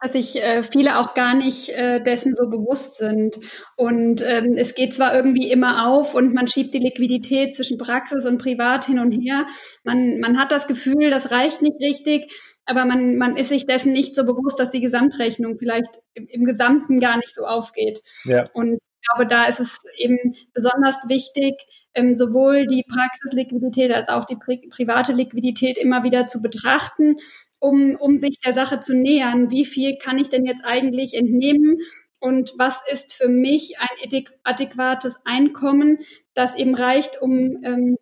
dass 0.00 0.12
sich 0.12 0.42
äh, 0.42 0.62
viele 0.62 0.98
auch 0.98 1.14
gar 1.14 1.34
nicht 1.34 1.68
äh, 1.70 2.02
dessen 2.02 2.34
so 2.34 2.48
bewusst 2.48 2.96
sind. 2.96 3.38
Und 3.76 4.22
ähm, 4.26 4.54
es 4.56 4.74
geht 4.74 4.94
zwar 4.94 5.14
irgendwie 5.14 5.50
immer 5.50 5.88
auf 5.88 6.14
und 6.14 6.32
man 6.32 6.48
schiebt 6.48 6.72
die 6.72 6.78
Liquidität 6.78 7.54
zwischen 7.54 7.76
Praxis 7.76 8.24
und 8.24 8.38
Privat 8.38 8.86
hin 8.86 8.98
und 8.98 9.12
her. 9.12 9.46
Man, 9.84 10.18
man 10.18 10.38
hat 10.38 10.52
das 10.52 10.66
Gefühl, 10.66 11.10
das 11.10 11.30
reicht 11.30 11.60
nicht 11.60 11.80
richtig, 11.80 12.32
aber 12.70 12.84
man, 12.84 13.16
man 13.16 13.36
ist 13.36 13.48
sich 13.48 13.66
dessen 13.66 13.92
nicht 13.92 14.14
so 14.14 14.24
bewusst, 14.24 14.58
dass 14.58 14.70
die 14.70 14.80
Gesamtrechnung 14.80 15.58
vielleicht 15.58 15.90
im, 16.14 16.26
im 16.28 16.44
Gesamten 16.44 17.00
gar 17.00 17.16
nicht 17.16 17.34
so 17.34 17.44
aufgeht. 17.44 18.02
Ja. 18.24 18.44
Und 18.52 18.74
ich 18.74 19.08
glaube, 19.08 19.28
da 19.28 19.46
ist 19.46 19.60
es 19.60 19.78
eben 19.96 20.18
besonders 20.54 20.96
wichtig, 21.08 21.54
ähm, 21.94 22.14
sowohl 22.14 22.66
die 22.66 22.84
Praxisliquidität 22.88 23.92
als 23.92 24.08
auch 24.08 24.24
die 24.24 24.36
pri 24.36 24.68
private 24.68 25.12
Liquidität 25.12 25.78
immer 25.78 26.04
wieder 26.04 26.26
zu 26.26 26.42
betrachten 26.42 27.16
um, 27.60 27.94
um 27.96 28.18
sich 28.18 28.40
der 28.40 28.52
Sache 28.52 28.80
zu 28.80 28.96
nähern. 28.96 29.50
Wie 29.50 29.64
viel 29.64 29.96
kann 29.98 30.18
ich 30.18 30.28
denn 30.28 30.44
jetzt 30.44 30.64
eigentlich 30.64 31.14
entnehmen? 31.14 31.78
Und 32.18 32.54
was 32.58 32.80
ist 32.90 33.14
für 33.14 33.28
mich 33.28 33.76
ein 33.78 34.22
adäquates 34.44 35.14
Einkommen, 35.24 35.98
das 36.34 36.54
eben 36.56 36.74
reicht, 36.74 37.20
um 37.22 37.62
ähm, 37.62 37.96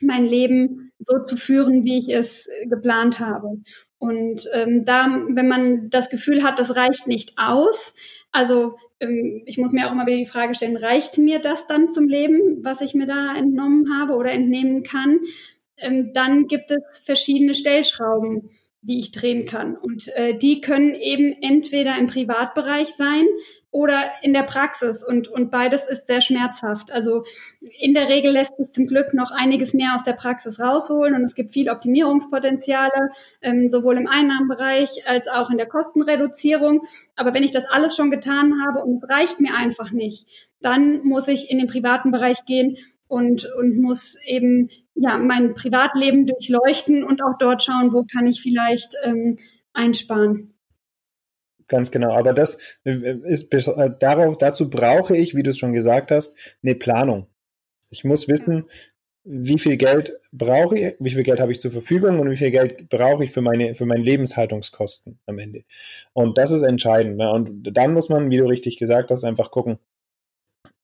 mein 0.00 0.24
Leben 0.26 0.92
so 0.98 1.22
zu 1.22 1.36
führen, 1.36 1.84
wie 1.84 1.98
ich 1.98 2.08
es 2.08 2.48
geplant 2.68 3.20
habe? 3.20 3.60
Und 4.00 4.48
ähm, 4.54 4.86
da, 4.86 5.06
wenn 5.28 5.46
man 5.46 5.90
das 5.90 6.08
Gefühl 6.08 6.42
hat, 6.42 6.58
das 6.58 6.74
reicht 6.74 7.06
nicht 7.06 7.34
aus, 7.36 7.94
also 8.32 8.78
ähm, 8.98 9.42
ich 9.44 9.58
muss 9.58 9.72
mir 9.72 9.86
auch 9.86 9.92
immer 9.92 10.06
wieder 10.06 10.16
die 10.16 10.24
Frage 10.24 10.54
stellen, 10.54 10.78
reicht 10.78 11.18
mir 11.18 11.38
das 11.38 11.66
dann 11.66 11.90
zum 11.90 12.08
Leben, 12.08 12.64
was 12.64 12.80
ich 12.80 12.94
mir 12.94 13.06
da 13.06 13.34
entnommen 13.36 14.00
habe 14.00 14.14
oder 14.14 14.32
entnehmen 14.32 14.82
kann? 14.82 15.20
Ähm, 15.76 16.12
dann 16.14 16.46
gibt 16.46 16.70
es 16.70 17.00
verschiedene 17.00 17.54
Stellschrauben 17.54 18.50
die 18.82 18.98
ich 18.98 19.12
drehen 19.12 19.46
kann. 19.46 19.76
Und 19.76 20.08
äh, 20.16 20.36
die 20.36 20.60
können 20.60 20.94
eben 20.94 21.34
entweder 21.42 21.98
im 21.98 22.06
Privatbereich 22.06 22.88
sein 22.96 23.26
oder 23.70 24.02
in 24.22 24.32
der 24.32 24.42
Praxis. 24.42 25.04
Und, 25.04 25.28
und 25.28 25.50
beides 25.50 25.86
ist 25.86 26.06
sehr 26.06 26.20
schmerzhaft. 26.20 26.90
Also 26.90 27.24
in 27.78 27.94
der 27.94 28.08
Regel 28.08 28.32
lässt 28.32 28.56
sich 28.56 28.72
zum 28.72 28.86
Glück 28.86 29.14
noch 29.14 29.30
einiges 29.30 29.74
mehr 29.74 29.94
aus 29.94 30.02
der 30.02 30.14
Praxis 30.14 30.58
rausholen. 30.58 31.14
Und 31.14 31.22
es 31.22 31.34
gibt 31.34 31.52
viel 31.52 31.70
Optimierungspotenziale, 31.70 33.10
ähm, 33.42 33.68
sowohl 33.68 33.96
im 33.96 34.08
Einnahmenbereich 34.08 35.06
als 35.06 35.28
auch 35.28 35.50
in 35.50 35.58
der 35.58 35.68
Kostenreduzierung. 35.68 36.82
Aber 37.14 37.34
wenn 37.34 37.44
ich 37.44 37.52
das 37.52 37.64
alles 37.70 37.94
schon 37.94 38.10
getan 38.10 38.54
habe 38.66 38.84
und 38.84 39.02
es 39.02 39.08
reicht 39.08 39.40
mir 39.40 39.54
einfach 39.54 39.92
nicht, 39.92 40.26
dann 40.60 41.04
muss 41.04 41.28
ich 41.28 41.50
in 41.50 41.58
den 41.58 41.68
privaten 41.68 42.10
Bereich 42.10 42.44
gehen 42.44 42.76
und, 43.06 43.50
und 43.56 43.76
muss 43.78 44.16
eben 44.24 44.68
ja 44.94 45.18
mein 45.18 45.54
Privatleben 45.54 46.26
durchleuchten 46.26 47.02
und 47.04 47.22
auch 47.22 47.38
dort 47.38 47.62
schauen, 47.62 47.92
wo 47.92 48.04
kann 48.04 48.26
ich 48.26 48.40
vielleicht 48.40 48.94
ähm, 49.04 49.36
einsparen. 49.72 50.49
Ganz 51.70 51.92
genau. 51.92 52.12
Aber 52.12 52.34
das 52.34 52.58
äh, 52.84 53.14
ist 53.24 53.54
äh, 53.54 53.90
darauf, 54.00 54.36
dazu 54.36 54.68
brauche 54.68 55.16
ich, 55.16 55.36
wie 55.36 55.44
du 55.44 55.50
es 55.50 55.58
schon 55.58 55.72
gesagt 55.72 56.10
hast, 56.10 56.34
eine 56.62 56.74
Planung. 56.74 57.28
Ich 57.90 58.02
muss 58.02 58.28
wissen, 58.28 58.68
wie 59.22 59.58
viel 59.58 59.76
Geld 59.76 60.18
brauche 60.32 60.76
ich, 60.76 60.96
wie 60.98 61.10
viel 61.10 61.22
Geld 61.22 61.38
habe 61.38 61.52
ich 61.52 61.60
zur 61.60 61.70
Verfügung 61.70 62.18
und 62.18 62.28
wie 62.28 62.36
viel 62.36 62.50
Geld 62.50 62.88
brauche 62.88 63.24
ich 63.24 63.30
für 63.30 63.40
meine, 63.40 63.76
für 63.76 63.86
meine 63.86 64.02
Lebenshaltungskosten 64.02 65.20
am 65.26 65.38
Ende. 65.38 65.62
Und 66.12 66.38
das 66.38 66.50
ist 66.50 66.62
entscheidend. 66.62 67.18
Ne? 67.18 67.30
Und 67.30 67.76
dann 67.76 67.94
muss 67.94 68.08
man, 68.08 68.30
wie 68.30 68.38
du 68.38 68.46
richtig 68.46 68.76
gesagt 68.76 69.12
hast, 69.12 69.22
einfach 69.22 69.52
gucken, 69.52 69.78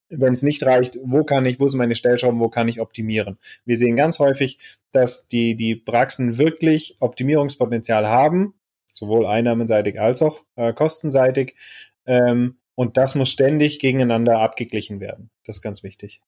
wenn 0.09 0.35
es 0.35 0.43
nicht 0.43 0.65
reicht, 0.65 1.01
wo 1.03 1.25
kann 1.25 1.47
ich, 1.47 1.59
wo 1.59 1.67
sind 1.67 1.79
meine 1.79 1.97
Stellschrauben, 1.97 2.39
wo 2.39 2.49
kann 2.49 2.69
ich 2.69 2.81
optimieren? 2.81 3.39
Wir 3.65 3.77
sehen 3.77 3.97
ganz 3.97 4.21
häufig, 4.21 4.59
dass 4.93 5.27
die, 5.27 5.57
die 5.57 5.75
Praxen 5.75 6.39
wirklich 6.39 6.95
Optimierungspotenzial 7.01 8.07
haben, 8.07 8.55
sowohl 8.97 9.27
einnahmenseitig 9.27 10.01
als 10.01 10.23
auch 10.23 10.45
äh, 10.57 10.73
kostenseitig. 10.73 11.55
Ähm, 12.07 12.59
Und 12.79 12.99
das 12.99 13.15
muss 13.15 13.31
ständig 13.31 13.79
gegeneinander 13.79 14.39
abgeglichen 14.41 15.01
werden. 15.01 15.31
Das 15.47 15.57
ist 15.57 15.63
ganz 15.63 15.83
wichtig. 15.83 16.21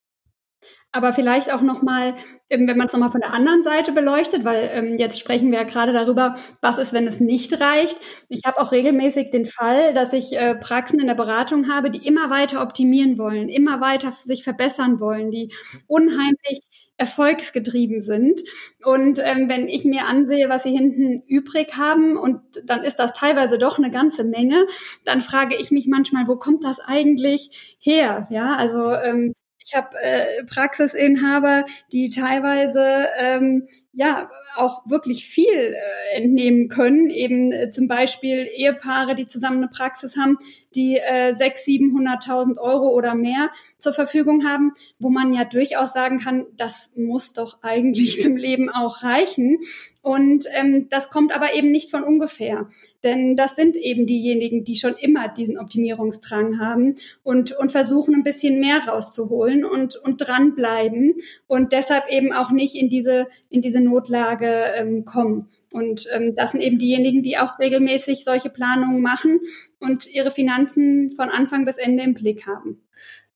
Aber 0.93 1.13
vielleicht 1.13 1.53
auch 1.53 1.61
nochmal, 1.61 2.15
wenn 2.49 2.65
man 2.65 2.87
es 2.87 2.95
nochmal 2.95 3.11
von 3.11 3.21
der 3.21 3.35
anderen 3.35 3.63
Seite 3.63 3.93
beleuchtet, 3.93 4.45
weil 4.47 4.71
ähm, 4.73 4.99
jetzt 4.99 5.21
sprechen 5.21 5.53
wir 5.53 5.59
ja 5.59 5.65
gerade 5.65 5.93
darüber, 5.93 6.37
was 6.63 6.79
ist, 6.79 6.95
wenn 6.95 7.07
es 7.07 7.21
nicht 7.21 7.61
reicht. 7.61 7.97
Ich 8.31 8.47
habe 8.47 8.59
auch 8.59 8.73
regelmäßig 8.73 9.31
den 9.31 9.45
Fall, 9.45 9.93
dass 9.93 10.15
ich 10.15 10.33
äh, 10.33 10.55
Praxen 10.55 10.99
in 10.99 11.07
der 11.07 11.15
Beratung 11.15 11.69
habe, 11.69 11.91
die 11.91 12.07
immer 12.07 12.31
weiter 12.31 12.63
optimieren 12.63 13.19
wollen, 13.19 13.51
immer 13.51 13.83
weiter 13.83 14.15
sich 14.23 14.43
verbessern 14.43 14.99
wollen, 14.99 15.31
die 15.31 15.53
unheimlich 15.87 16.88
erfolgsgetrieben 16.99 18.03
sind. 18.03 18.43
Und 18.85 19.21
ähm, 19.25 19.49
wenn 19.49 19.69
ich 19.69 19.85
mir 19.85 20.07
ansehe, 20.07 20.49
was 20.49 20.65
sie 20.65 20.77
hinten 20.77 21.23
übrig 21.27 21.77
haben, 21.77 22.19
und 22.19 22.41
dann 22.67 22.83
ist 22.83 22.99
das 22.99 23.13
teilweise 23.15 23.57
doch 23.57 23.79
eine 23.79 23.91
ganze 23.91 24.25
Menge, 24.25 24.67
dann 25.05 25.21
frage 25.21 25.57
ich 25.57 25.71
mich 25.71 25.87
manchmal, 25.87 26.29
wo 26.29 26.37
kommt 26.37 26.65
das 26.65 26.81
eigentlich 26.81 27.77
her? 27.79 28.27
Ja, 28.31 28.57
also 28.57 28.93
ähm, 28.93 29.33
ich 29.69 29.77
habe 29.77 29.97
äh, 30.01 30.45
Praxisinhaber, 30.45 31.67
die 31.93 32.09
teilweise 32.09 33.09
ähm, 33.19 33.69
ja 33.93 34.31
auch 34.57 34.83
wirklich 34.87 35.27
viel 35.27 35.75
äh, 35.75 36.17
entnehmen 36.17 36.69
können. 36.69 37.11
Eben 37.11 37.53
äh, 37.53 37.71
zum 37.71 37.87
Beispiel 37.87 38.49
Ehepaare, 38.55 39.15
die 39.15 39.27
zusammen 39.27 39.59
eine 39.59 39.69
Praxis 39.69 40.17
haben, 40.17 40.39
die 40.75 40.97
äh, 40.97 41.33
600.000, 41.33 42.25
700.000 42.25 42.59
Euro 42.59 42.91
oder 42.91 43.15
mehr 43.15 43.51
zur 43.79 43.93
Verfügung 43.93 44.47
haben, 44.47 44.73
wo 44.99 45.11
man 45.11 45.35
ja 45.35 45.45
durchaus 45.45 45.93
sagen 45.93 46.19
kann, 46.19 46.47
das 46.57 46.93
muss 46.97 47.35
doch 47.35 47.59
eigentlich 47.63 48.21
zum 48.23 48.37
Leben 48.37 48.71
auch 48.71 49.03
reichen. 49.03 49.59
Und 50.03 50.47
ähm, 50.55 50.89
das 50.89 51.11
kommt 51.11 51.35
aber 51.35 51.55
eben 51.55 51.71
nicht 51.71 51.91
von 51.91 52.05
ungefähr, 52.05 52.69
denn 53.03 53.37
das 53.37 53.57
sind 53.57 53.77
eben 53.77 54.07
diejenigen, 54.07 54.65
die 54.65 54.77
schon 54.77 54.95
immer 54.95 55.29
diesen 55.29 55.59
Optimierungsdrang 55.59 56.61
haben 56.61 56.95
und, 57.25 57.53
und 57.53 57.73
versuchen 57.73 58.15
ein 58.15 58.23
bisschen 58.23 58.61
mehr 58.61 58.87
rauszuholen 58.87 59.65
und, 59.65 59.97
und 59.97 60.19
dranbleiben 60.19 61.15
und 61.47 61.73
deshalb 61.73 62.09
eben 62.11 62.33
auch 62.33 62.53
nicht 62.53 62.77
in 62.77 62.89
diese, 62.89 63.27
in 63.51 63.61
diese 63.61 63.81
Notlage 63.81 64.73
ähm, 64.77 65.05
kommen. 65.05 65.49
Und 65.73 66.07
ähm, 66.15 66.35
das 66.35 66.53
sind 66.53 66.61
eben 66.61 66.79
diejenigen, 66.79 67.23
die 67.23 67.37
auch 67.37 67.59
regelmäßig 67.59 68.25
solche 68.25 68.51
Planungen 68.51 69.03
machen 69.03 69.41
und 69.81 70.07
ihre 70.07 70.31
Finanzen 70.31 71.13
von 71.13 71.29
Anfang 71.29 71.65
bis 71.65 71.77
Ende 71.77 72.05
im 72.05 72.15
Blick 72.15 72.47
haben. 72.47 72.81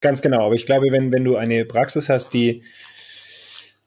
Ganz 0.01 0.23
genau. 0.23 0.47
Aber 0.47 0.55
ich 0.55 0.67
glaube, 0.67 0.91
wenn, 0.91 1.13
wenn 1.13 1.25
du 1.25 1.37
eine 1.37 1.65
Praxis 1.65 2.09
hast, 2.09 2.33
die 2.35 2.63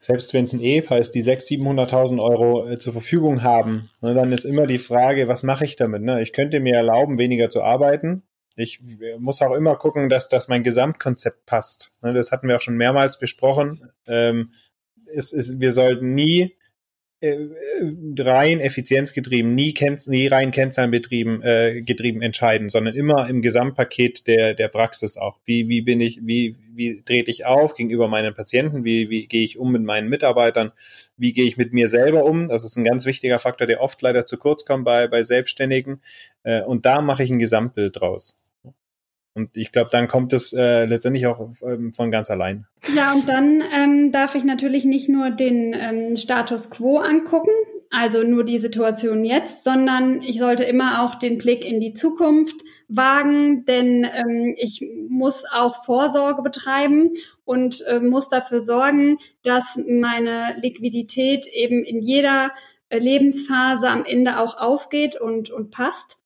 selbst 0.06 0.36
wenn 0.36 0.44
es 0.44 0.54
ein 0.54 0.62
Ehepaar 0.62 1.00
ist, 1.00 1.16
die 1.16 1.24
600.000, 1.24 1.90
700.000 1.90 2.20
Euro 2.22 2.70
äh, 2.70 2.78
zur 2.78 2.94
Verfügung 2.94 3.42
haben, 3.42 3.90
ne, 4.02 4.14
dann 4.14 4.32
ist 4.32 4.46
immer 4.46 4.68
die 4.68 4.78
Frage, 4.78 5.28
was 5.28 5.42
mache 5.42 5.66
ich 5.66 5.78
damit? 5.78 6.04
Ne? 6.04 6.22
Ich 6.22 6.32
könnte 6.32 6.60
mir 6.60 6.76
erlauben, 6.76 7.18
weniger 7.18 7.50
zu 7.50 7.64
arbeiten. 7.64 8.22
Ich 8.56 8.82
muss 9.18 9.42
auch 9.42 9.56
immer 9.56 9.76
gucken, 9.76 10.08
dass, 10.08 10.30
dass 10.30 10.48
mein 10.48 10.62
Gesamtkonzept 10.62 11.48
passt. 11.48 11.92
Ne? 12.04 12.14
Das 12.14 12.32
hatten 12.32 12.48
wir 12.48 12.58
auch 12.58 12.62
schon 12.62 12.78
mehrmals 12.78 13.18
besprochen. 13.18 13.92
Ähm, 14.06 14.52
es, 15.12 15.34
es, 15.34 15.60
wir 15.60 15.72
sollten 15.72 16.14
nie 16.14 16.56
äh, 17.26 18.22
rein 18.22 18.60
effizienzgetrieben, 18.60 19.56
nie, 19.56 19.74
nie 20.08 20.28
rein 20.28 20.52
Kennzahlenbetrieben 20.52 21.42
äh, 21.42 21.82
getrieben 21.82 22.22
entscheiden, 22.22 22.70
sondern 22.70 22.96
immer 22.96 23.30
im 23.30 23.42
Gesamtpaket 23.42 24.28
der, 24.28 24.54
der 24.54 24.68
Praxis 24.68 25.18
auch. 25.18 25.40
Wie, 25.46 25.68
wie 25.70 25.82
bin 25.82 26.02
ich, 26.02 26.20
wie, 26.24 26.56
wie 26.74 27.02
trete 27.02 27.32
ich 27.32 27.46
auf 27.46 27.76
gegenüber 27.76 28.08
meinen 28.08 28.34
Patienten, 28.34 28.84
wie, 28.84 29.10
wie 29.10 29.28
gehe 29.28 29.44
ich 29.44 29.58
um 29.58 29.72
mit 29.72 29.84
meinen 29.84 30.10
Mitarbeitern, 30.10 30.72
wie 31.18 31.34
gehe 31.34 31.46
ich 31.46 31.58
mit 31.58 31.74
mir 31.74 31.88
selber 31.88 32.26
um. 32.26 32.48
Das 32.48 32.64
ist 32.64 32.76
ein 32.78 32.84
ganz 32.84 33.06
wichtiger 33.06 33.40
Faktor, 33.40 33.68
der 33.68 33.82
oft 33.82 34.02
leider 34.02 34.26
zu 34.26 34.38
kurz 34.38 34.66
kommt 34.66 34.86
bei, 34.86 35.08
bei 35.08 35.22
Selbstständigen. 35.24 36.02
Äh, 36.44 36.62
und 36.62 36.86
da 36.86 37.02
mache 37.02 37.24
ich 37.24 37.30
ein 37.30 37.40
Gesamtbild 37.40 38.00
draus. 38.00 38.38
Und 39.36 39.58
ich 39.58 39.74
glaube, 39.74 39.90
dann 39.92 40.08
kommt 40.08 40.32
es 40.32 40.54
äh, 40.54 40.86
letztendlich 40.86 41.28
auch 41.28 41.50
ähm, 41.62 41.92
von 41.94 42.10
ganz 42.10 42.32
allein. 42.32 42.68
Ja, 42.96 43.14
und 43.14 43.28
dann 43.28 43.62
ähm, 43.78 44.12
darf 44.12 44.34
ich 44.34 44.46
natürlich 44.46 44.86
nicht 44.86 45.10
nur 45.10 45.30
den 45.30 45.74
ähm, 45.74 46.16
Status 46.16 46.70
quo 46.70 47.00
angucken, 47.00 47.52
also 47.92 48.24
nur 48.24 48.46
die 48.46 48.60
Situation 48.60 49.26
jetzt, 49.26 49.66
sondern 49.66 50.22
ich 50.22 50.40
sollte 50.40 50.64
immer 50.64 51.04
auch 51.04 51.16
den 51.16 51.38
Blick 51.38 51.66
in 51.66 51.82
die 51.82 51.92
Zukunft 51.92 52.56
wagen, 52.88 53.66
denn 53.66 54.06
ähm, 54.06 54.56
ich 54.58 54.90
muss 55.10 55.44
auch 55.52 55.84
Vorsorge 55.84 56.42
betreiben 56.42 57.12
und 57.44 57.86
äh, 57.88 58.00
muss 58.00 58.30
dafür 58.30 58.62
sorgen, 58.62 59.18
dass 59.44 59.78
meine 59.86 60.56
Liquidität 60.62 61.46
eben 61.46 61.84
in 61.84 62.02
jeder 62.02 62.52
äh, 62.88 63.00
Lebensphase 63.00 63.90
am 63.90 64.06
Ende 64.06 64.40
auch 64.40 64.58
aufgeht 64.58 65.20
und, 65.20 65.50
und 65.50 65.72
passt. 65.72 66.18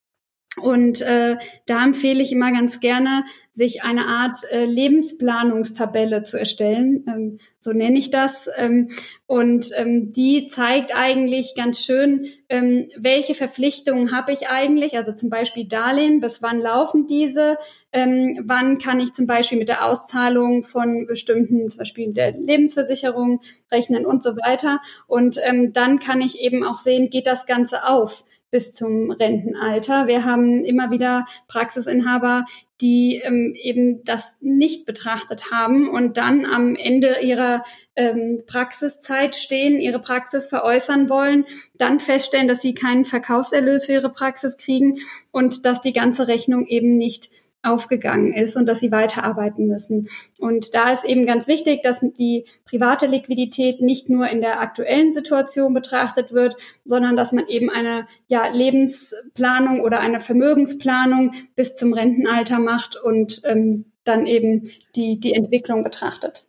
Und 0.62 1.02
äh, 1.02 1.38
da 1.66 1.84
empfehle 1.84 2.22
ich 2.22 2.32
immer 2.32 2.52
ganz 2.52 2.80
gerne, 2.80 3.24
sich 3.52 3.84
eine 3.84 4.06
Art 4.06 4.40
äh, 4.52 4.66
Lebensplanungstabelle 4.66 6.24
zu 6.24 6.38
erstellen. 6.38 7.04
Ähm, 7.08 7.38
so 7.60 7.74
nenne 7.74 8.00
ich 8.00 8.10
das. 8.10 8.48
Ähm, 8.56 8.90
und 9.28 9.72
ähm, 9.76 10.14
die 10.14 10.48
zeigt 10.48 10.96
eigentlich 10.96 11.56
ganz 11.56 11.84
schön, 11.84 12.26
ähm, 12.48 12.90
welche 12.96 13.36
Verpflichtungen 13.36 14.16
habe 14.16 14.32
ich 14.32 14.48
eigentlich. 14.48 14.98
Also 14.98 15.12
zum 15.12 15.30
Beispiel 15.30 15.68
Darlehen, 15.68 16.20
bis 16.20 16.42
wann 16.42 16.60
laufen 16.60 17.06
diese? 17.06 17.58
Ähm, 17.92 18.40
wann 18.46 18.78
kann 18.78 19.00
ich 19.00 19.14
zum 19.14 19.28
Beispiel 19.28 19.58
mit 19.58 19.70
der 19.70 19.86
Auszahlung 19.86 20.64
von 20.64 21.06
bestimmten, 21.06 21.70
zum 21.70 21.80
Beispiel 21.80 22.14
der 22.14 22.32
Lebensversicherung 22.32 23.42
rechnen 23.72 24.06
und 24.06 24.24
so 24.24 24.38
weiter. 24.38 24.80
Und 25.06 25.38
ähm, 25.44 25.74
dann 25.74 26.00
kann 26.00 26.22
ich 26.22 26.40
eben 26.40 26.64
auch 26.64 26.78
sehen, 26.78 27.10
geht 27.10 27.28
das 27.28 27.46
Ganze 27.46 27.88
auf 27.88 28.24
bis 28.52 28.74
zum 28.74 29.12
Rentenalter. 29.12 30.08
Wir 30.08 30.26
haben 30.26 30.64
immer 30.66 30.92
wieder 30.92 31.26
Praxisinhaber, 31.48 32.46
die 32.82 33.22
ähm, 33.24 33.54
eben 33.56 34.04
das 34.04 34.38
nicht 34.40 34.86
betrachtet 34.86 35.52
haben 35.52 35.90
und 35.90 36.18
dann 36.18 36.46
am 36.46 36.76
Ende 36.76 37.20
ihrer 37.22 37.64
ähm, 37.96 38.42
Praxiszeit 38.48 39.36
stehen, 39.36 39.80
ihre 39.80 40.00
Praxis 40.00 40.48
veräußern 40.48 41.10
wollen, 41.10 41.46
dann 41.78 42.00
feststellen, 42.00 42.48
dass 42.48 42.62
sie 42.62 42.74
keinen 42.74 43.06
Verkaufserlös 43.06 43.86
für 43.86 43.94
ihre 43.94 44.12
Praxis 44.12 44.58
kriegen 44.58 45.00
und 45.32 45.66
dass 45.66 45.82
die 45.82 45.94
ganze 45.94 46.28
Rechnung 46.28 46.66
eben 46.68 46.98
nicht 46.98 47.30
aufgegangen 47.62 48.34
ist 48.34 48.56
und 48.56 48.66
dass 48.66 48.80
sie 48.80 48.92
weiterarbeiten 48.92 49.68
müssen. 49.68 50.10
Und 50.38 50.74
da 50.74 50.92
ist 50.92 51.04
eben 51.04 51.26
ganz 51.26 51.48
wichtig, 51.48 51.84
dass 51.84 52.00
die 52.00 52.46
private 52.66 53.06
Liquidität 53.06 53.82
nicht 53.82 54.10
nur 54.10 54.30
in 54.30 54.42
der 54.42 54.62
aktuellen 54.62 55.12
Situation 55.12 55.74
betrachtet 55.74 56.32
wird, 56.32 56.56
sondern 56.86 57.18
dass 57.18 57.32
man 57.32 57.48
eben 57.48 57.70
eine 57.70 58.08
ja, 58.28 58.48
Lebensplanung 58.48 59.82
oder 59.82 60.00
eine 60.00 60.20
Vermögensplanung 60.20 61.34
bis 61.56 61.76
zum 61.76 61.94
Rentenalter 61.94 62.60
macht 62.60 62.96
und 62.96 63.42
ähm, 63.44 63.92
dann 64.06 64.26
eben 64.26 64.70
die, 64.96 65.20
die 65.20 65.34
Entwicklung 65.34 65.84
betrachtet. 65.84 66.46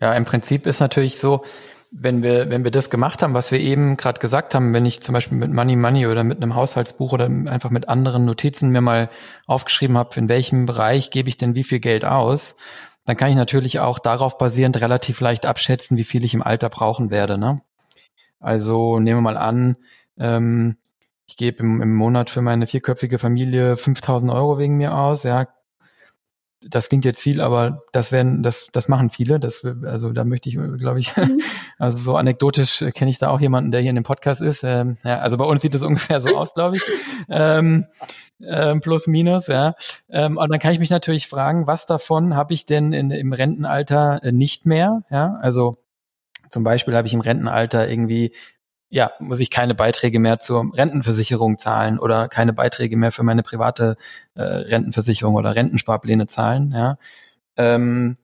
Ja, 0.00 0.14
im 0.14 0.24
Prinzip 0.24 0.66
ist 0.66 0.80
natürlich 0.80 1.18
so, 1.18 1.42
wenn 1.90 2.22
wir, 2.22 2.50
wenn 2.50 2.64
wir 2.64 2.70
das 2.70 2.90
gemacht 2.90 3.22
haben, 3.22 3.34
was 3.34 3.50
wir 3.50 3.60
eben 3.60 3.96
gerade 3.96 4.20
gesagt 4.20 4.54
haben, 4.54 4.74
wenn 4.74 4.84
ich 4.84 5.00
zum 5.00 5.14
Beispiel 5.14 5.38
mit 5.38 5.52
Money 5.52 5.76
Money 5.76 6.06
oder 6.06 6.22
mit 6.22 6.42
einem 6.42 6.54
Haushaltsbuch 6.54 7.12
oder 7.12 7.26
einfach 7.26 7.70
mit 7.70 7.88
anderen 7.88 8.24
Notizen 8.24 8.70
mir 8.70 8.80
mal 8.80 9.08
aufgeschrieben 9.46 9.96
habe, 9.96 10.18
in 10.20 10.28
welchem 10.28 10.66
Bereich 10.66 11.10
gebe 11.10 11.28
ich 11.28 11.38
denn 11.38 11.54
wie 11.54 11.64
viel 11.64 11.80
Geld 11.80 12.04
aus, 12.04 12.56
dann 13.06 13.16
kann 13.16 13.30
ich 13.30 13.36
natürlich 13.36 13.80
auch 13.80 13.98
darauf 13.98 14.36
basierend 14.36 14.80
relativ 14.80 15.20
leicht 15.20 15.46
abschätzen, 15.46 15.96
wie 15.96 16.04
viel 16.04 16.24
ich 16.24 16.34
im 16.34 16.42
Alter 16.42 16.68
brauchen 16.68 17.10
werde. 17.10 17.38
Ne? 17.38 17.62
Also 18.38 19.00
nehmen 19.00 19.18
wir 19.18 19.32
mal 19.32 19.38
an, 19.38 19.76
ähm, 20.18 20.76
ich 21.26 21.36
gebe 21.36 21.58
im, 21.60 21.80
im 21.80 21.94
Monat 21.94 22.28
für 22.30 22.42
meine 22.42 22.66
vierköpfige 22.66 23.18
Familie 23.18 23.76
5000 23.76 24.30
Euro 24.30 24.58
wegen 24.58 24.76
mir 24.76 24.96
aus, 24.96 25.22
ja, 25.22 25.46
das 26.60 26.88
klingt 26.88 27.04
jetzt 27.04 27.20
viel, 27.20 27.40
aber 27.40 27.82
das 27.92 28.10
werden, 28.10 28.42
das, 28.42 28.68
das 28.72 28.88
machen 28.88 29.10
viele. 29.10 29.38
Das, 29.38 29.64
also 29.84 30.12
da 30.12 30.24
möchte 30.24 30.48
ich, 30.48 30.58
glaube 30.78 30.98
ich, 30.98 31.16
mhm. 31.16 31.40
also 31.78 31.98
so 31.98 32.16
anekdotisch 32.16 32.84
kenne 32.94 33.10
ich 33.10 33.18
da 33.18 33.28
auch 33.28 33.40
jemanden, 33.40 33.70
der 33.70 33.80
hier 33.80 33.90
in 33.90 33.96
dem 33.96 34.04
Podcast 34.04 34.40
ist. 34.40 34.64
Ähm, 34.64 34.96
ja, 35.04 35.18
also 35.20 35.36
bei 35.36 35.44
uns 35.44 35.62
sieht 35.62 35.74
es 35.74 35.82
ungefähr 35.84 36.20
so 36.20 36.36
aus, 36.36 36.54
glaube 36.54 36.76
ich. 36.76 36.82
Ähm, 37.28 37.86
ähm, 38.40 38.80
plus 38.80 39.06
minus, 39.06 39.46
ja. 39.46 39.74
Ähm, 40.08 40.36
und 40.36 40.50
dann 40.50 40.58
kann 40.58 40.72
ich 40.72 40.80
mich 40.80 40.90
natürlich 40.90 41.28
fragen, 41.28 41.66
was 41.66 41.86
davon 41.86 42.36
habe 42.36 42.54
ich 42.54 42.66
denn 42.66 42.92
in, 42.92 43.10
im 43.10 43.32
Rentenalter 43.32 44.20
nicht 44.32 44.66
mehr? 44.66 45.02
Ja, 45.10 45.36
also 45.40 45.76
zum 46.48 46.64
Beispiel 46.64 46.96
habe 46.96 47.06
ich 47.06 47.14
im 47.14 47.20
Rentenalter 47.20 47.88
irgendwie 47.88 48.32
ja, 48.90 49.12
muss 49.18 49.40
ich 49.40 49.50
keine 49.50 49.74
Beiträge 49.74 50.18
mehr 50.18 50.38
zur 50.38 50.72
Rentenversicherung 50.74 51.58
zahlen 51.58 51.98
oder 51.98 52.28
keine 52.28 52.52
Beiträge 52.52 52.96
mehr 52.96 53.12
für 53.12 53.22
meine 53.22 53.42
private 53.42 53.96
äh, 54.34 54.42
Rentenversicherung 54.42 55.34
oder 55.34 55.54
Rentensparpläne 55.54 56.26
zahlen. 56.26 56.72
Ja. 56.72 56.98
Ähm, 57.56 58.16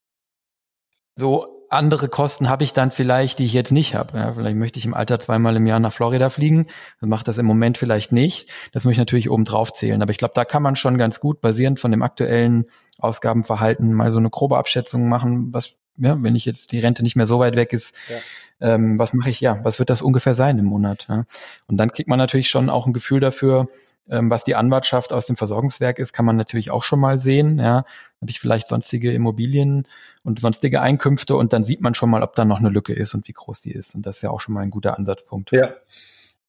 so 1.16 1.54
andere 1.74 2.08
Kosten 2.08 2.48
habe 2.48 2.64
ich 2.64 2.72
dann 2.72 2.92
vielleicht, 2.92 3.38
die 3.38 3.44
ich 3.44 3.52
jetzt 3.52 3.72
nicht 3.72 3.94
habe. 3.94 4.16
Ja, 4.16 4.32
vielleicht 4.32 4.56
möchte 4.56 4.78
ich 4.78 4.86
im 4.86 4.94
Alter 4.94 5.18
zweimal 5.18 5.56
im 5.56 5.66
Jahr 5.66 5.80
nach 5.80 5.92
Florida 5.92 6.30
fliegen. 6.30 6.66
Dann 7.00 7.10
macht 7.10 7.26
das 7.28 7.38
im 7.38 7.46
Moment 7.46 7.78
vielleicht 7.78 8.12
nicht. 8.12 8.48
Das 8.72 8.84
muss 8.84 8.92
ich 8.92 8.98
natürlich 8.98 9.28
oben 9.28 9.44
drauf 9.44 9.72
zählen. 9.72 10.00
Aber 10.00 10.12
ich 10.12 10.18
glaube, 10.18 10.34
da 10.34 10.44
kann 10.44 10.62
man 10.62 10.76
schon 10.76 10.98
ganz 10.98 11.20
gut 11.20 11.40
basierend 11.40 11.80
von 11.80 11.90
dem 11.90 12.02
aktuellen 12.02 12.66
Ausgabenverhalten 12.98 13.92
mal 13.92 14.10
so 14.10 14.18
eine 14.18 14.30
grobe 14.30 14.56
Abschätzung 14.56 15.08
machen, 15.08 15.52
was 15.52 15.74
ja, 15.96 16.16
wenn 16.22 16.34
ich 16.36 16.44
jetzt 16.44 16.72
die 16.72 16.78
Rente 16.78 17.02
nicht 17.02 17.16
mehr 17.16 17.26
so 17.26 17.38
weit 17.38 17.56
weg 17.56 17.72
ist, 17.72 17.94
ja. 18.08 18.74
ähm, 18.74 18.98
was 18.98 19.12
mache 19.12 19.30
ich, 19.30 19.40
ja, 19.40 19.58
was 19.62 19.78
wird 19.78 19.90
das 19.90 20.02
ungefähr 20.02 20.34
sein 20.34 20.58
im 20.58 20.66
Monat? 20.66 21.06
Ja? 21.08 21.24
Und 21.66 21.76
dann 21.76 21.92
kriegt 21.92 22.08
man 22.08 22.18
natürlich 22.18 22.48
schon 22.48 22.70
auch 22.70 22.86
ein 22.86 22.92
Gefühl 22.92 23.20
dafür, 23.20 23.68
Ähm, 24.06 24.28
was 24.28 24.44
die 24.44 24.54
Anwartschaft 24.54 25.14
aus 25.14 25.24
dem 25.24 25.36
Versorgungswerk 25.36 25.98
ist, 25.98 26.12
kann 26.12 26.26
man 26.26 26.36
natürlich 26.36 26.70
auch 26.70 26.84
schon 26.84 27.00
mal 27.00 27.16
sehen. 27.16 27.58
Ja, 27.58 27.86
habe 28.20 28.30
ich 28.30 28.38
vielleicht 28.38 28.66
sonstige 28.68 29.10
Immobilien 29.14 29.86
und 30.22 30.40
sonstige 30.40 30.82
Einkünfte 30.82 31.36
und 31.36 31.54
dann 31.54 31.64
sieht 31.64 31.80
man 31.80 31.94
schon 31.94 32.10
mal, 32.10 32.22
ob 32.22 32.34
da 32.34 32.44
noch 32.44 32.58
eine 32.58 32.68
Lücke 32.68 32.92
ist 32.92 33.14
und 33.14 33.26
wie 33.28 33.32
groß 33.32 33.62
die 33.62 33.72
ist. 33.72 33.94
Und 33.94 34.04
das 34.04 34.16
ist 34.16 34.22
ja 34.22 34.28
auch 34.28 34.40
schon 34.40 34.52
mal 34.52 34.60
ein 34.60 34.70
guter 34.70 34.98
Ansatzpunkt. 34.98 35.52
Ja, 35.52 35.70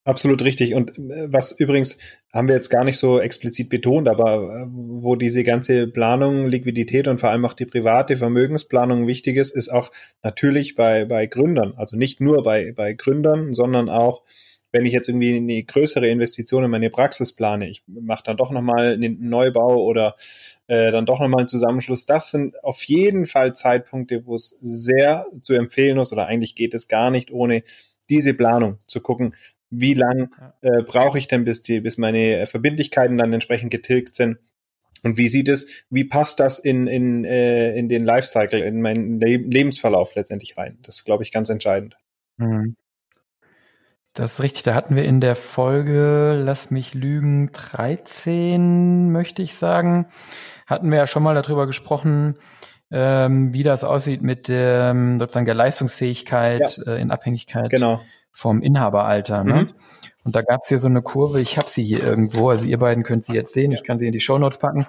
Absolut 0.06 0.44
richtig. 0.44 0.72
Und 0.74 0.96
äh, 0.98 1.26
was 1.32 1.50
übrigens 1.50 1.98
haben 2.32 2.46
wir 2.46 2.54
jetzt 2.54 2.68
gar 2.70 2.84
nicht 2.84 2.96
so 2.96 3.18
explizit 3.18 3.68
betont, 3.68 4.06
aber 4.08 4.62
äh, 4.62 4.66
wo 4.70 5.16
diese 5.16 5.42
ganze 5.42 5.88
Planung, 5.88 6.46
Liquidität 6.46 7.08
und 7.08 7.18
vor 7.18 7.30
allem 7.30 7.44
auch 7.44 7.54
die 7.54 7.66
private 7.66 8.16
Vermögensplanung 8.16 9.08
wichtig 9.08 9.36
ist, 9.36 9.50
ist 9.50 9.68
auch 9.68 9.90
natürlich 10.22 10.76
bei, 10.76 11.06
bei 11.06 11.26
Gründern. 11.26 11.74
Also 11.76 11.96
nicht 11.96 12.20
nur 12.20 12.44
bei, 12.44 12.70
bei 12.70 12.92
Gründern, 12.92 13.52
sondern 13.52 13.88
auch, 13.88 14.22
wenn 14.70 14.86
ich 14.86 14.92
jetzt 14.92 15.08
irgendwie 15.08 15.34
eine 15.38 15.64
größere 15.64 16.06
Investition 16.06 16.62
in 16.62 16.70
meine 16.70 16.90
Praxis 16.90 17.32
plane, 17.34 17.68
ich 17.68 17.82
mache 17.88 18.22
dann 18.24 18.36
doch 18.36 18.52
nochmal 18.52 18.92
einen 18.92 19.28
Neubau 19.28 19.82
oder 19.82 20.14
äh, 20.68 20.92
dann 20.92 21.06
doch 21.06 21.18
nochmal 21.18 21.40
einen 21.40 21.48
Zusammenschluss. 21.48 22.06
Das 22.06 22.30
sind 22.30 22.62
auf 22.62 22.84
jeden 22.84 23.26
Fall 23.26 23.56
Zeitpunkte, 23.56 24.24
wo 24.24 24.36
es 24.36 24.56
sehr 24.62 25.26
zu 25.42 25.54
empfehlen 25.54 25.98
ist 25.98 26.12
oder 26.12 26.26
eigentlich 26.26 26.54
geht 26.54 26.74
es 26.74 26.86
gar 26.86 27.10
nicht 27.10 27.32
ohne 27.32 27.64
diese 28.08 28.34
Planung 28.34 28.78
zu 28.86 29.00
gucken, 29.00 29.34
wie 29.80 29.94
lang 29.94 30.30
äh, 30.62 30.82
brauche 30.82 31.18
ich 31.18 31.28
denn, 31.28 31.44
bis 31.44 31.62
die, 31.62 31.80
bis 31.80 31.98
meine 31.98 32.40
äh, 32.40 32.46
Verbindlichkeiten 32.46 33.18
dann 33.18 33.32
entsprechend 33.32 33.70
getilgt 33.70 34.14
sind? 34.14 34.38
Und 35.02 35.18
wie 35.18 35.28
sieht 35.28 35.48
es, 35.48 35.66
wie 35.90 36.04
passt 36.04 36.40
das 36.40 36.58
in, 36.58 36.86
in, 36.86 37.24
äh, 37.24 37.74
in 37.76 37.88
den 37.88 38.04
Lifecycle, 38.04 38.60
in 38.60 38.80
meinen 38.80 39.20
Le 39.20 39.36
Lebensverlauf 39.36 40.14
letztendlich 40.14 40.56
rein? 40.56 40.78
Das 40.82 40.96
ist, 40.96 41.04
glaube 41.04 41.22
ich, 41.22 41.32
ganz 41.32 41.48
entscheidend. 41.48 41.96
Mhm. 42.38 42.76
Das 44.14 44.34
ist 44.34 44.42
richtig. 44.42 44.62
Da 44.62 44.74
hatten 44.74 44.96
wir 44.96 45.04
in 45.04 45.20
der 45.20 45.36
Folge, 45.36 46.40
lass 46.42 46.70
mich 46.70 46.94
lügen, 46.94 47.52
13, 47.52 49.12
möchte 49.12 49.42
ich 49.42 49.54
sagen, 49.54 50.06
hatten 50.66 50.90
wir 50.90 50.96
ja 50.96 51.06
schon 51.06 51.22
mal 51.22 51.34
darüber 51.34 51.66
gesprochen, 51.66 52.36
ähm, 52.90 53.52
wie 53.52 53.62
das 53.62 53.84
aussieht 53.84 54.22
mit 54.22 54.48
ähm, 54.48 55.18
sozusagen 55.18 55.44
der 55.44 55.54
Leistungsfähigkeit 55.54 56.78
ja. 56.78 56.94
äh, 56.94 57.00
in 57.00 57.10
Abhängigkeit 57.10 57.68
genau 57.68 58.00
vom 58.36 58.60
Inhaberalter. 58.60 59.44
Ne? 59.44 59.54
Mhm. 59.54 59.68
Und 60.22 60.36
da 60.36 60.42
gab 60.42 60.60
es 60.62 60.68
hier 60.68 60.76
so 60.76 60.88
eine 60.88 61.00
Kurve, 61.00 61.40
ich 61.40 61.56
habe 61.56 61.70
sie 61.70 61.82
hier 61.82 62.04
irgendwo, 62.04 62.50
also 62.50 62.66
ihr 62.66 62.78
beiden 62.78 63.02
könnt 63.02 63.24
sie 63.24 63.32
jetzt 63.32 63.54
sehen, 63.54 63.72
ich 63.72 63.82
kann 63.82 63.98
sie 63.98 64.06
in 64.06 64.12
die 64.12 64.20
Shownotes 64.20 64.58
packen, 64.58 64.86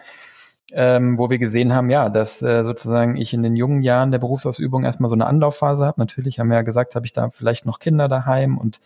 ähm, 0.73 1.17
wo 1.17 1.29
wir 1.29 1.38
gesehen 1.38 1.73
haben, 1.73 1.89
ja, 1.89 2.10
dass 2.10 2.41
äh, 2.41 2.65
sozusagen 2.65 3.15
ich 3.15 3.33
in 3.33 3.43
den 3.43 3.55
jungen 3.55 3.81
Jahren 3.81 4.12
der 4.12 4.19
Berufsausübung 4.19 4.83
erstmal 4.83 5.07
so 5.07 5.15
eine 5.15 5.27
Anlaufphase 5.27 5.86
habe. 5.86 6.01
Natürlich 6.01 6.39
haben 6.39 6.49
wir 6.49 6.57
ja 6.57 6.62
gesagt, 6.63 6.93
habe 6.95 7.05
ich 7.05 7.13
da 7.13 7.29
vielleicht 7.29 7.65
noch 7.65 7.79
Kinder 7.79 8.10
daheim 8.10 8.57
und 8.57 8.81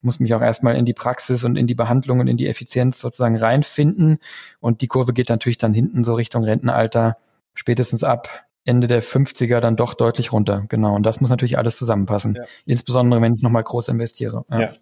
muss 0.00 0.18
mich 0.18 0.32
auch 0.32 0.40
erstmal 0.40 0.76
in 0.76 0.86
die 0.86 0.94
Praxis 0.94 1.44
und 1.44 1.56
in 1.56 1.66
die 1.66 1.74
Behandlung 1.74 2.20
und 2.20 2.26
in 2.28 2.38
die 2.38 2.46
Effizienz 2.46 3.00
sozusagen 3.00 3.36
reinfinden. 3.36 4.18
Und 4.60 4.80
die 4.80 4.86
Kurve 4.86 5.12
geht 5.12 5.28
natürlich 5.28 5.58
dann 5.58 5.74
hinten 5.74 6.04
so 6.04 6.14
Richtung 6.14 6.42
Rentenalter 6.42 7.18
spätestens 7.52 8.02
ab 8.02 8.46
Ende 8.64 8.86
der 8.86 9.02
50er 9.02 9.60
dann 9.60 9.76
doch 9.76 9.94
deutlich 9.94 10.32
runter. 10.32 10.64
Genau. 10.68 10.94
Und 10.94 11.04
das 11.04 11.20
muss 11.20 11.30
natürlich 11.30 11.58
alles 11.58 11.76
zusammenpassen. 11.76 12.34
Ja. 12.34 12.44
Insbesondere, 12.66 13.22
wenn 13.22 13.34
ich 13.34 13.42
nochmal 13.42 13.64
groß 13.64 13.88
investiere. 13.88 14.44
Ja. 14.50 14.60
ja. 14.60 14.72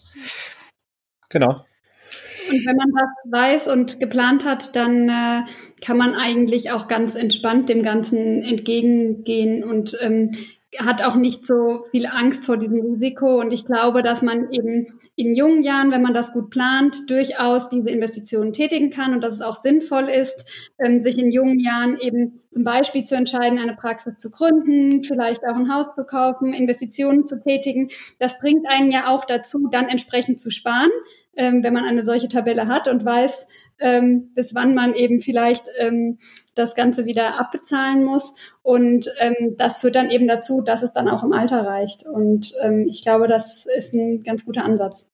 Genau. 1.29 1.65
Und 2.51 2.67
wenn 2.67 2.77
man 2.77 2.89
das 2.95 3.33
weiß 3.41 3.69
und 3.69 4.01
geplant 4.01 4.45
hat, 4.45 4.75
dann 4.75 5.09
äh, 5.09 5.43
kann 5.85 5.97
man 5.97 6.15
eigentlich 6.15 6.71
auch 6.71 6.89
ganz 6.89 7.15
entspannt 7.15 7.69
dem 7.69 7.83
Ganzen 7.83 8.43
entgegengehen 8.43 9.63
und 9.63 9.97
ähm, 10.01 10.33
hat 10.77 11.03
auch 11.03 11.15
nicht 11.15 11.47
so 11.47 11.87
viel 11.91 12.07
Angst 12.07 12.45
vor 12.45 12.59
diesem 12.59 12.81
Risiko. 12.81 13.41
Und 13.41 13.53
ich 13.53 13.65
glaube, 13.65 14.03
dass 14.03 14.21
man 14.21 14.51
eben 14.53 14.99
in 15.17 15.35
jungen 15.35 15.63
Jahren, 15.63 15.91
wenn 15.91 16.03
man 16.03 16.13
das 16.13 16.33
gut 16.33 16.51
plant, 16.51 17.09
durchaus 17.09 17.71
diese 17.71 17.89
Investitionen 17.89 18.53
tätigen 18.53 18.91
kann 18.91 19.15
und 19.15 19.23
dass 19.23 19.35
es 19.35 19.41
auch 19.41 19.57
sinnvoll 19.57 20.09
ist, 20.09 20.45
ähm, 20.79 21.01
sich 21.01 21.19
in 21.19 21.31
jungen 21.31 21.59
Jahren 21.59 21.97
eben 21.99 22.41
zum 22.51 22.65
Beispiel 22.65 23.03
zu 23.05 23.15
entscheiden, 23.15 23.59
eine 23.59 23.77
Praxis 23.77 24.19
zu 24.19 24.31
gründen, 24.31 25.03
vielleicht 25.05 25.43
auch 25.45 25.57
ein 25.57 25.73
Haus 25.73 25.95
zu 25.95 26.05
kaufen, 26.05 26.53
Investitionen 26.53 27.25
zu 27.25 27.41
tätigen. 27.41 27.89
Das 28.19 28.39
bringt 28.39 28.67
einen 28.69 28.91
ja 28.91 29.09
auch 29.09 29.25
dazu, 29.25 29.69
dann 29.71 29.89
entsprechend 29.89 30.39
zu 30.39 30.51
sparen, 30.51 30.91
ähm, 31.39 31.63
wenn 31.63 31.73
man 31.73 31.85
eine 31.85 32.05
solche 32.05 32.29
Tabelle 32.29 32.67
hat 32.67 32.89
und 32.89 33.05
weiß, 33.05 33.47
ähm, 33.79 34.33
bis 34.35 34.55
wann 34.55 34.75
man 34.75 34.95
eben 34.95 35.21
vielleicht 35.21 35.67
ähm, 35.79 36.19
das 36.55 36.75
Ganze 36.75 37.07
wieder 37.07 37.39
abbezahlen 37.39 38.05
muss. 38.05 38.35
Und 38.63 39.11
ähm, 39.21 39.55
das 39.57 39.79
führt 39.79 39.95
dann 39.95 40.11
eben 40.11 40.27
dazu, 40.27 40.63
dass 40.63 40.83
es 40.83 40.93
dann 40.93 41.09
auch 41.09 41.23
im 41.23 41.33
Alter 41.33 41.65
reicht. 41.65 42.05
Und 42.05 42.53
ähm, 42.61 42.87
ich 42.89 43.03
glaube, 43.03 43.29
das 43.29 43.67
ist 43.67 43.95
ein 43.95 44.25
ganz 44.25 44.45
guter 44.45 44.65
Ansatz. 44.65 45.09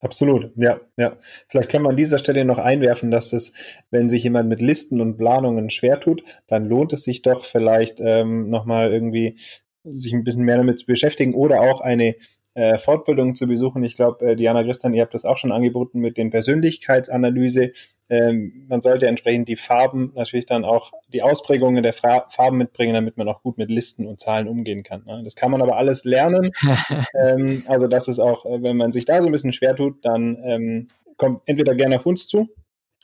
Absolut, 0.00 0.50
ja, 0.56 0.80
ja. 0.96 1.16
Vielleicht 1.46 1.70
können 1.70 1.84
wir 1.84 1.90
an 1.90 1.96
dieser 1.96 2.18
Stelle 2.18 2.44
noch 2.44 2.58
einwerfen, 2.58 3.10
dass 3.10 3.32
es, 3.32 3.52
wenn 3.90 4.08
sich 4.08 4.24
jemand 4.24 4.48
mit 4.48 4.60
Listen 4.60 5.00
und 5.00 5.16
Planungen 5.18 5.70
schwer 5.70 6.00
tut, 6.00 6.24
dann 6.48 6.64
lohnt 6.64 6.92
es 6.92 7.04
sich 7.04 7.22
doch 7.22 7.44
vielleicht 7.44 8.00
ähm, 8.00 8.48
nochmal 8.48 8.92
irgendwie 8.92 9.38
sich 9.84 10.12
ein 10.12 10.24
bisschen 10.24 10.44
mehr 10.44 10.56
damit 10.56 10.78
zu 10.78 10.86
beschäftigen 10.86 11.34
oder 11.34 11.60
auch 11.60 11.82
eine 11.82 12.16
äh, 12.54 12.78
Fortbildungen 12.78 13.34
zu 13.34 13.46
besuchen. 13.46 13.84
Ich 13.84 13.94
glaube, 13.94 14.24
äh, 14.26 14.36
Diana 14.36 14.62
Christian, 14.62 14.92
ihr 14.94 15.02
habt 15.02 15.14
das 15.14 15.24
auch 15.24 15.38
schon 15.38 15.52
angeboten 15.52 16.00
mit 16.00 16.16
den 16.16 16.30
Persönlichkeitsanalyse. 16.30 17.72
Ähm, 18.08 18.66
man 18.68 18.80
sollte 18.80 19.06
entsprechend 19.06 19.48
die 19.48 19.56
Farben, 19.56 20.12
natürlich 20.16 20.46
dann 20.46 20.64
auch 20.64 20.92
die 21.08 21.22
Ausprägungen 21.22 21.82
der 21.82 21.92
Fra 21.92 22.26
Farben 22.28 22.58
mitbringen, 22.58 22.94
damit 22.94 23.16
man 23.16 23.28
auch 23.28 23.42
gut 23.42 23.56
mit 23.56 23.70
Listen 23.70 24.06
und 24.06 24.18
Zahlen 24.18 24.48
umgehen 24.48 24.82
kann. 24.82 25.04
Ne? 25.06 25.22
Das 25.22 25.36
kann 25.36 25.52
man 25.52 25.62
aber 25.62 25.76
alles 25.76 26.04
lernen. 26.04 26.50
ähm, 27.14 27.62
also 27.66 27.86
das 27.86 28.08
ist 28.08 28.18
auch, 28.18 28.44
äh, 28.46 28.62
wenn 28.62 28.76
man 28.76 28.90
sich 28.90 29.04
da 29.04 29.22
so 29.22 29.28
ein 29.28 29.32
bisschen 29.32 29.52
schwer 29.52 29.76
tut, 29.76 30.04
dann 30.04 30.38
ähm, 30.44 30.88
kommt 31.16 31.42
entweder 31.46 31.74
gerne 31.74 31.96
auf 31.96 32.06
uns 32.06 32.26
zu, 32.26 32.48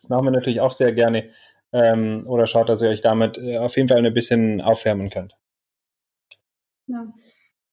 machen 0.09 0.25
wir 0.25 0.33
natürlich 0.33 0.61
auch 0.61 0.73
sehr 0.73 0.93
gerne, 0.93 1.31
ähm, 1.73 2.25
oder 2.27 2.47
schaut, 2.47 2.69
dass 2.69 2.83
ihr 2.83 2.89
euch 2.89 3.03
damit 3.03 3.39
äh, 3.39 3.59
auf 3.59 3.77
jeden 3.77 3.89
Fall 3.89 4.05
ein 4.05 4.15
bisschen 4.15 4.61
aufwärmen 4.61 5.11
könnt. 5.11 5.37
Ja. 6.87 7.13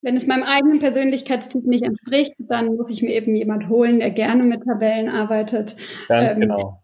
Wenn 0.04 0.18
es 0.18 0.28
meinem 0.28 0.44
eigenen 0.44 0.80
Persönlichkeitstyp 0.80 1.66
nicht 1.66 1.84
entspricht, 1.84 2.34
dann 2.38 2.76
muss 2.76 2.90
ich 2.90 3.02
mir 3.02 3.16
eben 3.16 3.36
jemand 3.36 3.70
holen, 3.70 4.00
der 4.00 4.12
gerne 4.12 4.44
mit 4.44 4.64
Tabellen 4.66 5.10
arbeitet. 5.10 5.78
Ganz 6.10 6.34
ähm, 6.34 6.42
genau. 6.42 6.84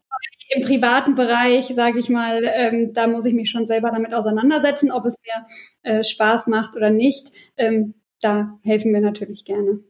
Im 0.51 0.63
privaten 0.63 1.13
Bereich, 1.13 1.71
sage 1.75 1.99
ich 1.99 2.09
mal, 2.09 2.41
ähm, 2.55 2.93
da 2.93 3.05
muss 3.07 3.25
ich 3.25 3.35
mich 3.35 3.49
schon 3.51 3.67
selber 3.67 3.91
damit 3.91 4.13
auseinandersetzen, 4.15 4.91
ob 4.91 5.05
es 5.05 5.15
mir 5.23 5.45
äh, 5.83 6.03
Spaß 6.03 6.47
macht 6.47 6.75
oder 6.75 6.89
nicht. 6.89 7.31
Ähm, 7.57 7.93
da 8.21 8.57
helfen 8.63 8.93
wir 8.93 9.01
natürlich 9.01 9.45
gerne. 9.45 9.81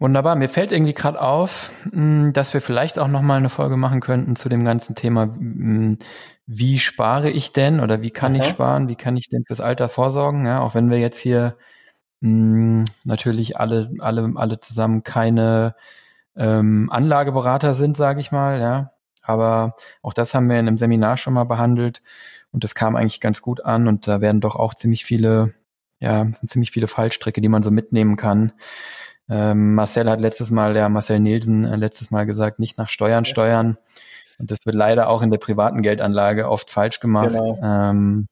Wunderbar. 0.00 0.36
Mir 0.36 0.48
fällt 0.48 0.70
irgendwie 0.70 0.94
gerade 0.94 1.20
auf, 1.20 1.72
hm, 1.90 2.32
dass 2.32 2.54
wir 2.54 2.60
vielleicht 2.60 2.98
auch 2.98 3.08
noch 3.08 3.22
mal 3.22 3.36
eine 3.36 3.48
Folge 3.48 3.76
machen 3.76 4.00
könnten 4.00 4.36
zu 4.36 4.48
dem 4.48 4.64
ganzen 4.64 4.94
Thema, 4.94 5.24
hm, 5.24 5.98
wie 6.46 6.78
spare 6.78 7.30
ich 7.30 7.52
denn 7.52 7.80
oder 7.80 8.00
wie 8.00 8.10
kann 8.10 8.34
Aha. 8.36 8.42
ich 8.42 8.48
sparen, 8.48 8.88
wie 8.88 8.96
kann 8.96 9.16
ich 9.16 9.28
denn 9.28 9.44
fürs 9.44 9.60
Alter 9.60 9.88
vorsorgen, 9.88 10.46
ja, 10.46 10.60
auch 10.60 10.74
wenn 10.74 10.90
wir 10.90 10.98
jetzt 10.98 11.18
hier 11.20 11.56
mh, 12.20 12.30
hm, 12.30 12.84
natürlich 13.04 13.58
alle, 13.58 13.90
alle, 13.98 14.32
alle 14.36 14.60
zusammen 14.60 15.02
keine 15.02 15.74
ähm, 16.36 16.88
Anlageberater 16.92 17.74
sind, 17.74 17.96
sage 17.96 18.20
ich 18.20 18.32
mal, 18.32 18.60
ja. 18.60 18.92
Aber 19.22 19.76
auch 20.02 20.14
das 20.14 20.32
haben 20.34 20.48
wir 20.48 20.58
in 20.58 20.68
einem 20.68 20.78
Seminar 20.78 21.16
schon 21.18 21.34
mal 21.34 21.44
behandelt 21.44 22.02
und 22.52 22.64
das 22.64 22.74
kam 22.74 22.96
eigentlich 22.96 23.20
ganz 23.20 23.42
gut 23.42 23.64
an 23.64 23.88
und 23.88 24.06
da 24.08 24.20
werden 24.20 24.40
doch 24.40 24.56
auch 24.56 24.74
ziemlich 24.74 25.04
viele, 25.04 25.54
ja, 26.00 26.24
sind 26.24 26.48
ziemlich 26.48 26.70
viele 26.70 26.88
Fallstricke, 26.88 27.40
die 27.40 27.48
man 27.48 27.62
so 27.62 27.70
mitnehmen 27.70 28.16
kann. 28.16 28.52
Ähm, 29.30 29.74
Marcel 29.74 30.08
hat 30.08 30.20
letztes 30.20 30.50
Mal, 30.50 30.76
ja, 30.76 30.88
Marcel 30.88 31.20
Nielsen 31.20 31.64
äh, 31.64 31.76
letztes 31.76 32.10
Mal 32.10 32.24
gesagt, 32.24 32.58
nicht 32.58 32.78
nach 32.78 32.88
Steuern 32.88 33.24
steuern. 33.24 33.76
Und 34.38 34.50
das 34.50 34.64
wird 34.66 34.76
leider 34.76 35.08
auch 35.08 35.22
in 35.22 35.30
der 35.30 35.38
privaten 35.38 35.82
Geldanlage 35.82 36.48
oft 36.48 36.70
falsch 36.70 37.00
gemacht. 37.00 37.32
Genau. 37.32 37.58
Ähm, 37.62 38.28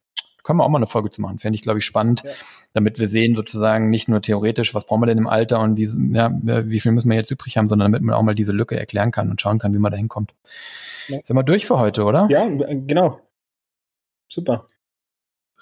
können 0.47 0.61
wir 0.61 0.65
auch 0.65 0.69
mal 0.69 0.79
eine 0.79 0.87
Folge 0.87 1.11
zu 1.11 1.21
machen. 1.21 1.41
Fände 1.41 1.57
ich, 1.57 1.63
glaube 1.63 1.81
ich, 1.81 1.85
spannend, 1.85 2.23
ja. 2.23 2.31
damit 2.73 3.01
wir 3.01 3.09
sehen 3.09 3.35
sozusagen 3.35 3.91
nicht 3.91 4.09
nur 4.09 4.23
theoretisch, 4.23 4.75
was 4.75 4.87
brauchen 4.87 5.03
wir 5.03 5.07
denn 5.07 5.19
im 5.19 5.27
Alter 5.27 5.61
und 5.61 5.77
wie, 5.77 5.89
ja, 6.15 6.31
wie 6.33 6.79
viel 6.79 6.93
müssen 6.93 7.11
wir 7.11 7.17
jetzt 7.17 7.33
übrig 7.33 7.57
haben, 7.57 7.69
sondern 7.69 7.91
damit 7.91 8.07
man 8.07 8.15
auch 8.15 8.23
mal 8.23 8.37
diese 8.37 8.53
Lücke 8.53 8.79
erklären 8.79 9.11
kann 9.11 9.29
und 9.29 9.41
schauen 9.41 9.59
kann, 9.59 9.75
wie 9.75 9.79
man 9.79 9.91
da 9.91 9.99
hinkommt. 9.99 10.33
Ja. 11.09 11.19
Sind 11.25 11.37
wir 11.37 11.43
durch 11.43 11.67
für 11.67 11.81
heute, 11.81 12.05
oder? 12.05 12.29
Ja, 12.31 12.47
genau. 12.47 13.21
Super. 14.29 14.69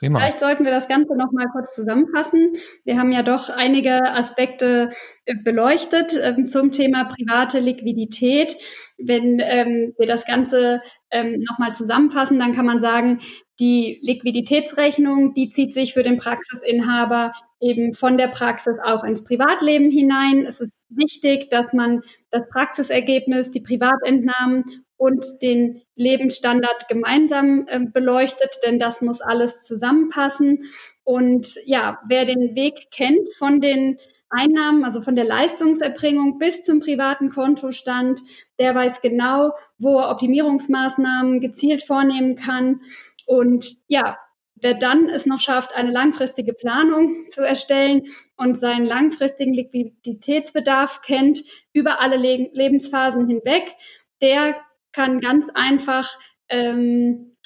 Prima. 0.05 0.19
Vielleicht 0.19 0.40
sollten 0.40 0.64
wir 0.64 0.71
das 0.71 0.87
Ganze 0.87 1.17
noch 1.17 1.33
mal 1.33 1.47
kurz 1.51 1.75
zusammenfassen. 1.75 2.53
Wir 2.85 2.99
haben 2.99 3.11
ja 3.11 3.23
doch 3.23 3.49
einige 3.49 4.03
Aspekte 4.14 4.90
äh, 5.25 5.35
beleuchtet 5.43 6.14
ähm, 6.21 6.45
zum 6.45 6.71
Thema 6.71 7.05
private 7.05 7.59
Liquidität. 7.59 8.55
Wenn 8.99 9.40
ähm, 9.40 9.95
wir 9.97 10.07
das 10.07 10.27
Ganze 10.27 10.81
ähm, 11.11 11.43
noch 11.49 11.59
mal 11.59 11.75
zusammenfassen, 11.75 12.38
dann 12.38 12.53
kann 12.53 12.67
man 12.67 12.81
sagen, 12.81 13.21
die 13.59 13.99
Liquiditätsrechnung, 14.03 15.33
die 15.33 15.49
zieht 15.49 15.73
sich 15.73 15.95
für 15.95 16.03
den 16.03 16.19
Praxisinhaber 16.19 17.33
eben 17.61 17.95
von 17.95 18.19
der 18.19 18.29
Praxis 18.29 18.75
auch 18.85 19.05
ins 19.05 19.25
Privatleben 19.25 19.90
hinein. 19.90 20.45
Es 20.47 20.61
ist 20.61 20.73
wichtig, 20.90 21.49
dass 21.49 21.73
man 21.73 22.03
das 22.31 22.47
Praxisergebnis, 22.51 23.51
die 23.53 23.62
Privatentnahmen 23.62 24.64
und 24.96 25.24
den 25.42 25.83
Lebensstandard 25.96 26.88
gemeinsam 26.88 27.66
äh, 27.68 27.80
beleuchtet, 27.80 28.61
denn 28.64 28.78
das 28.78 29.00
muss 29.00 29.20
alles 29.20 29.61
zusammenpassen. 29.61 30.64
Und 31.02 31.54
ja, 31.64 32.00
wer 32.09 32.24
den 32.24 32.54
Weg 32.54 32.90
kennt 32.90 33.33
von 33.37 33.61
den 33.61 33.98
Einnahmen, 34.35 34.85
also 34.85 35.00
von 35.00 35.14
der 35.16 35.24
Leistungserbringung 35.24 36.38
bis 36.38 36.62
zum 36.62 36.80
privaten 36.80 37.30
Kontostand. 37.30 38.20
Der 38.59 38.74
weiß 38.74 39.00
genau, 39.00 39.52
wo 39.78 40.00
er 40.00 40.11
Optimierungsmaßnahmen 40.11 41.40
gezielt 41.40 41.85
vornehmen 41.85 42.37
kann. 42.37 42.80
Und 43.26 43.76
ja, 43.87 44.18
wer 44.57 44.74
dann 44.74 45.09
es 45.09 45.26
noch 45.26 45.40
schafft, 45.40 45.74
eine 45.74 45.92
langfristige 45.92 46.52
Planung 46.52 47.26
zu 47.30 47.42
erstellen 47.42 48.07
und 48.37 48.59
seinen 48.59 48.85
langfristigen 48.85 49.54
Liquiditätsbedarf 49.54 51.02
kennt 51.02 51.44
über 51.72 52.00
alle 52.00 52.16
Le 52.16 52.50
Lebensphasen 52.52 53.28
hinweg, 53.28 53.76
der 54.20 54.57
kann 54.94 55.20
ganz 55.20 55.46
einfach 55.54 56.18
ähm, 56.48 57.37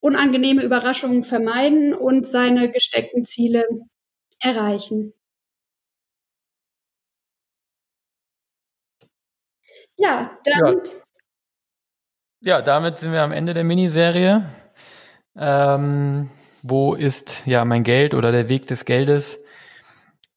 unangenehme 0.00 0.62
Überraschungen 0.62 1.22
vermeiden 1.22 1.94
und 1.94 2.26
seine 2.26 2.70
gesteckten 2.70 3.24
Ziele 3.24 3.64
erreichen. 4.40 5.12
Ja, 9.96 10.38
dann. 10.44 10.76
Ja. 10.76 10.82
ja, 12.40 12.62
damit 12.62 12.98
sind 12.98 13.12
wir 13.12 13.22
am 13.22 13.32
Ende 13.32 13.52
der 13.52 13.64
Miniserie. 13.64 14.48
Ähm, 15.36 16.30
wo 16.62 16.94
ist 16.94 17.46
ja 17.46 17.64
mein 17.64 17.82
Geld 17.82 18.14
oder 18.14 18.32
der 18.32 18.48
Weg 18.48 18.66
des 18.68 18.84
Geldes? 18.84 19.40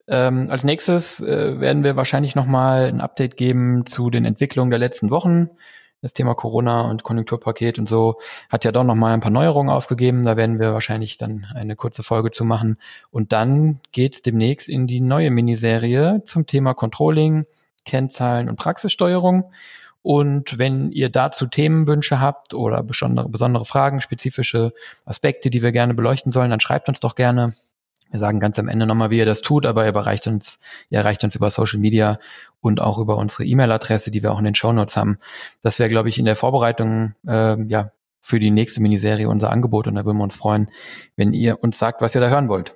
Ähm, 0.08 0.48
als 0.50 0.64
nächstes 0.64 1.22
äh, 1.22 1.60
werden 1.60 1.84
wir 1.84 1.96
wahrscheinlich 1.96 2.36
nochmal 2.36 2.88
ein 2.88 3.02
Update 3.02 3.38
geben 3.38 3.86
zu 3.86 4.10
den 4.10 4.26
Entwicklungen 4.26 4.72
der 4.72 4.80
letzten 4.80 5.12
Wochen. 5.12 5.52
Das 6.02 6.14
Thema 6.14 6.34
Corona 6.34 6.90
und 6.90 7.04
Konjunkturpaket 7.04 7.78
und 7.78 7.88
so 7.88 8.20
hat 8.50 8.66
ja 8.66 8.72
doch 8.72 8.84
nochmal 8.84 9.14
ein 9.14 9.20
paar 9.20 9.32
Neuerungen 9.32 9.72
aufgegeben. 9.72 10.24
Da 10.24 10.36
werden 10.36 10.60
wir 10.60 10.74
wahrscheinlich 10.74 11.18
dann 11.18 11.46
eine 11.54 11.76
kurze 11.76 12.02
Folge 12.02 12.32
zu 12.32 12.44
machen. 12.44 12.78
Und 13.12 13.32
dann 13.32 13.80
geht's 13.92 14.24
demnächst 14.24 14.68
in 14.68 14.88
die 14.88 15.00
neue 15.00 15.30
Miniserie 15.30 16.24
zum 16.26 16.48
Thema 16.48 16.74
Controlling, 16.74 17.46
Kennzahlen 17.86 18.50
und 18.50 18.56
Praxissteuerung. 18.56 19.52
Und 20.02 20.58
wenn 20.58 20.92
ihr 20.92 21.10
dazu 21.10 21.46
Themenwünsche 21.46 22.20
habt 22.20 22.56
oder 22.56 22.82
besondere, 22.82 23.30
besondere 23.30 23.66
Fragen, 23.66 24.02
spezifische 24.02 24.74
Aspekte, 25.06 25.52
die 25.52 25.62
wir 25.62 25.72
gerne 25.72 25.94
beleuchten 25.94 26.32
sollen, 26.32 26.50
dann 26.50 26.60
schreibt 26.60 26.90
uns 26.90 27.00
doch 27.00 27.14
gerne. 27.14 27.56
Wir 28.12 28.20
sagen 28.20 28.40
ganz 28.40 28.60
am 28.60 28.68
Ende 28.68 28.86
nochmal, 28.86 29.10
wie 29.10 29.18
ihr 29.18 29.26
das 29.26 29.42
tut, 29.42 29.66
aber 29.66 29.86
ihr 29.86 29.96
erreicht 29.96 30.28
uns, 30.28 30.60
ihr 30.90 31.00
erreicht 31.00 31.24
uns 31.24 31.36
über 31.36 31.50
Social 31.50 31.80
Media 31.80 32.20
und 32.60 32.82
auch 32.82 32.98
über 32.98 33.18
unsere 33.18 33.46
E-Mail-Adresse, 33.46 34.12
die 34.12 34.22
wir 34.22 34.32
auch 34.32 34.40
in 34.40 34.46
den 34.46 34.56
Show 34.56 34.72
Notes 34.74 34.98
haben. 34.98 35.18
Das 35.62 35.80
wäre, 35.80 35.90
glaube 35.90 36.10
ich, 36.10 36.20
in 36.20 36.26
der 36.26 36.36
Vorbereitung 36.36 37.16
äh, 37.26 37.62
ja 37.64 37.92
für 38.20 38.40
die 38.40 38.52
nächste 38.52 38.82
Miniserie 38.82 39.28
unser 39.28 39.52
Angebot 39.52 39.88
und 39.88 39.96
da 39.96 40.06
würden 40.06 40.18
wir 40.18 40.24
uns 40.24 40.36
freuen, 40.36 40.70
wenn 41.16 41.34
ihr 41.34 41.64
uns 41.64 41.80
sagt, 41.80 42.02
was 42.02 42.14
ihr 42.14 42.22
da 42.22 42.30
hören 42.30 42.50
wollt. 42.50 42.76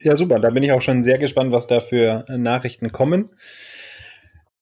Ja, 0.00 0.16
super. 0.16 0.38
Da 0.38 0.50
bin 0.50 0.62
ich 0.62 0.72
auch 0.72 0.82
schon 0.82 1.02
sehr 1.02 1.18
gespannt, 1.18 1.52
was 1.52 1.66
da 1.66 1.80
für 1.80 2.26
Nachrichten 2.28 2.92
kommen. 2.92 3.30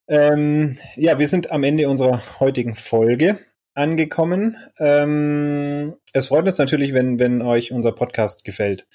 Ähm, 0.06 0.76
ja, 0.94 1.18
wir 1.18 1.26
sind 1.26 1.50
am 1.50 1.64
Ende 1.64 1.88
unserer 1.88 2.20
heutigen 2.38 2.74
Folge 2.74 3.38
angekommen. 3.74 4.56
Ähm, 4.78 5.94
es 6.12 6.26
freut 6.26 6.46
uns 6.46 6.58
natürlich, 6.58 6.92
wenn, 6.92 7.18
wenn 7.18 7.42
euch 7.42 7.72
unser 7.72 7.92
Podcast 7.92 8.44
gefällt. 8.44 8.86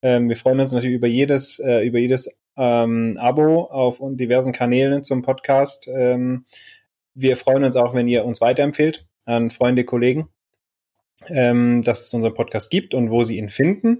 Ähm, 0.00 0.28
wir 0.28 0.36
freuen 0.36 0.60
uns 0.60 0.72
natürlich 0.72 0.96
über 0.96 1.08
jedes, 1.08 1.58
äh, 1.58 1.86
über 1.86 1.98
jedes 1.98 2.28
ähm, 2.56 3.16
Abo 3.20 3.64
auf 3.64 4.00
diversen 4.02 4.52
Kanälen 4.52 5.02
zum 5.04 5.22
Podcast. 5.22 5.88
Ähm, 5.88 6.44
wir 7.14 7.36
freuen 7.36 7.64
uns 7.64 7.76
auch, 7.76 7.94
wenn 7.94 8.08
ihr 8.08 8.24
uns 8.24 8.40
weiterempfehlt 8.40 9.06
an 9.24 9.50
Freunde, 9.50 9.84
Kollegen, 9.84 10.28
ähm, 11.28 11.82
dass 11.82 12.06
es 12.06 12.14
unseren 12.14 12.34
Podcast 12.34 12.70
gibt 12.70 12.94
und 12.94 13.10
wo 13.10 13.22
sie 13.22 13.38
ihn 13.38 13.50
finden. 13.50 13.98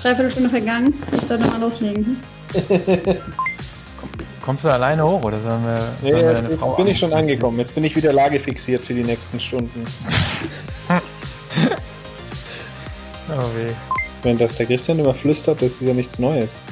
dreiviertel 0.00 0.30
Stunde 0.30 0.50
vergangen. 0.50 0.94
Soll 1.26 1.38
nochmal 1.38 1.62
loslegen. 1.62 2.22
Kommst 4.40 4.62
du 4.62 4.68
alleine 4.68 5.02
hoch 5.02 5.24
oder 5.24 5.40
sollen 5.40 5.64
wir. 5.64 5.80
Nee, 6.00 6.10
sollen 6.12 6.22
wir 6.22 6.38
jetzt, 6.38 6.50
jetzt 6.50 6.76
bin 6.76 6.86
ich 6.86 6.96
schon 6.96 7.12
angekommen. 7.12 7.58
Jetzt 7.58 7.74
bin 7.74 7.82
ich 7.82 7.96
wieder 7.96 8.12
lagefixiert 8.12 8.84
für 8.84 8.94
die 8.94 9.02
nächsten 9.02 9.40
Stunden. 9.40 9.84
oh 13.30 13.32
weh. 13.32 13.72
Wenn 14.22 14.38
das 14.38 14.54
der 14.54 14.66
Christian 14.66 15.00
immer 15.00 15.14
flüstert, 15.14 15.60
das 15.60 15.72
ist 15.72 15.80
ja 15.80 15.92
nichts 15.92 16.20
Neues. 16.20 16.62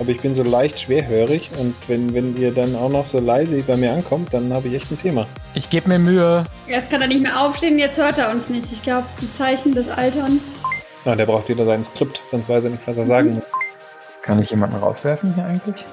Aber 0.00 0.10
ich 0.10 0.20
bin 0.20 0.34
so 0.34 0.42
leicht 0.42 0.80
schwerhörig 0.80 1.50
und 1.58 1.76
wenn, 1.86 2.12
wenn 2.12 2.36
ihr 2.36 2.50
dann 2.50 2.74
auch 2.74 2.90
noch 2.90 3.06
so 3.06 3.20
leise 3.20 3.62
bei 3.62 3.76
mir 3.76 3.92
ankommt, 3.92 4.34
dann 4.34 4.52
habe 4.52 4.66
ich 4.66 4.74
echt 4.74 4.90
ein 4.90 4.98
Thema. 5.00 5.28
Ich 5.54 5.70
gebe 5.70 5.88
mir 5.88 6.00
Mühe. 6.00 6.44
Jetzt 6.66 6.90
kann 6.90 7.02
er 7.02 7.08
nicht 7.08 7.22
mehr 7.22 7.40
aufstehen, 7.40 7.78
jetzt 7.78 7.98
hört 7.98 8.18
er 8.18 8.30
uns 8.32 8.48
nicht. 8.48 8.72
Ich 8.72 8.82
glaube, 8.82 9.06
die 9.20 9.32
Zeichen 9.32 9.76
des 9.76 9.88
Alterns. 9.88 10.40
Na, 11.08 11.16
der 11.16 11.24
braucht 11.24 11.48
wieder 11.48 11.64
sein 11.64 11.82
Skript, 11.82 12.20
sonst 12.22 12.50
weiß 12.50 12.64
er 12.64 12.70
nicht, 12.70 12.86
was 12.86 12.98
er 12.98 13.06
sagen 13.06 13.30
mhm. 13.30 13.34
muss. 13.36 13.50
Kann 14.20 14.42
ich 14.42 14.50
jemanden 14.50 14.76
rauswerfen 14.76 15.32
hier 15.32 15.46
eigentlich? 15.46 15.86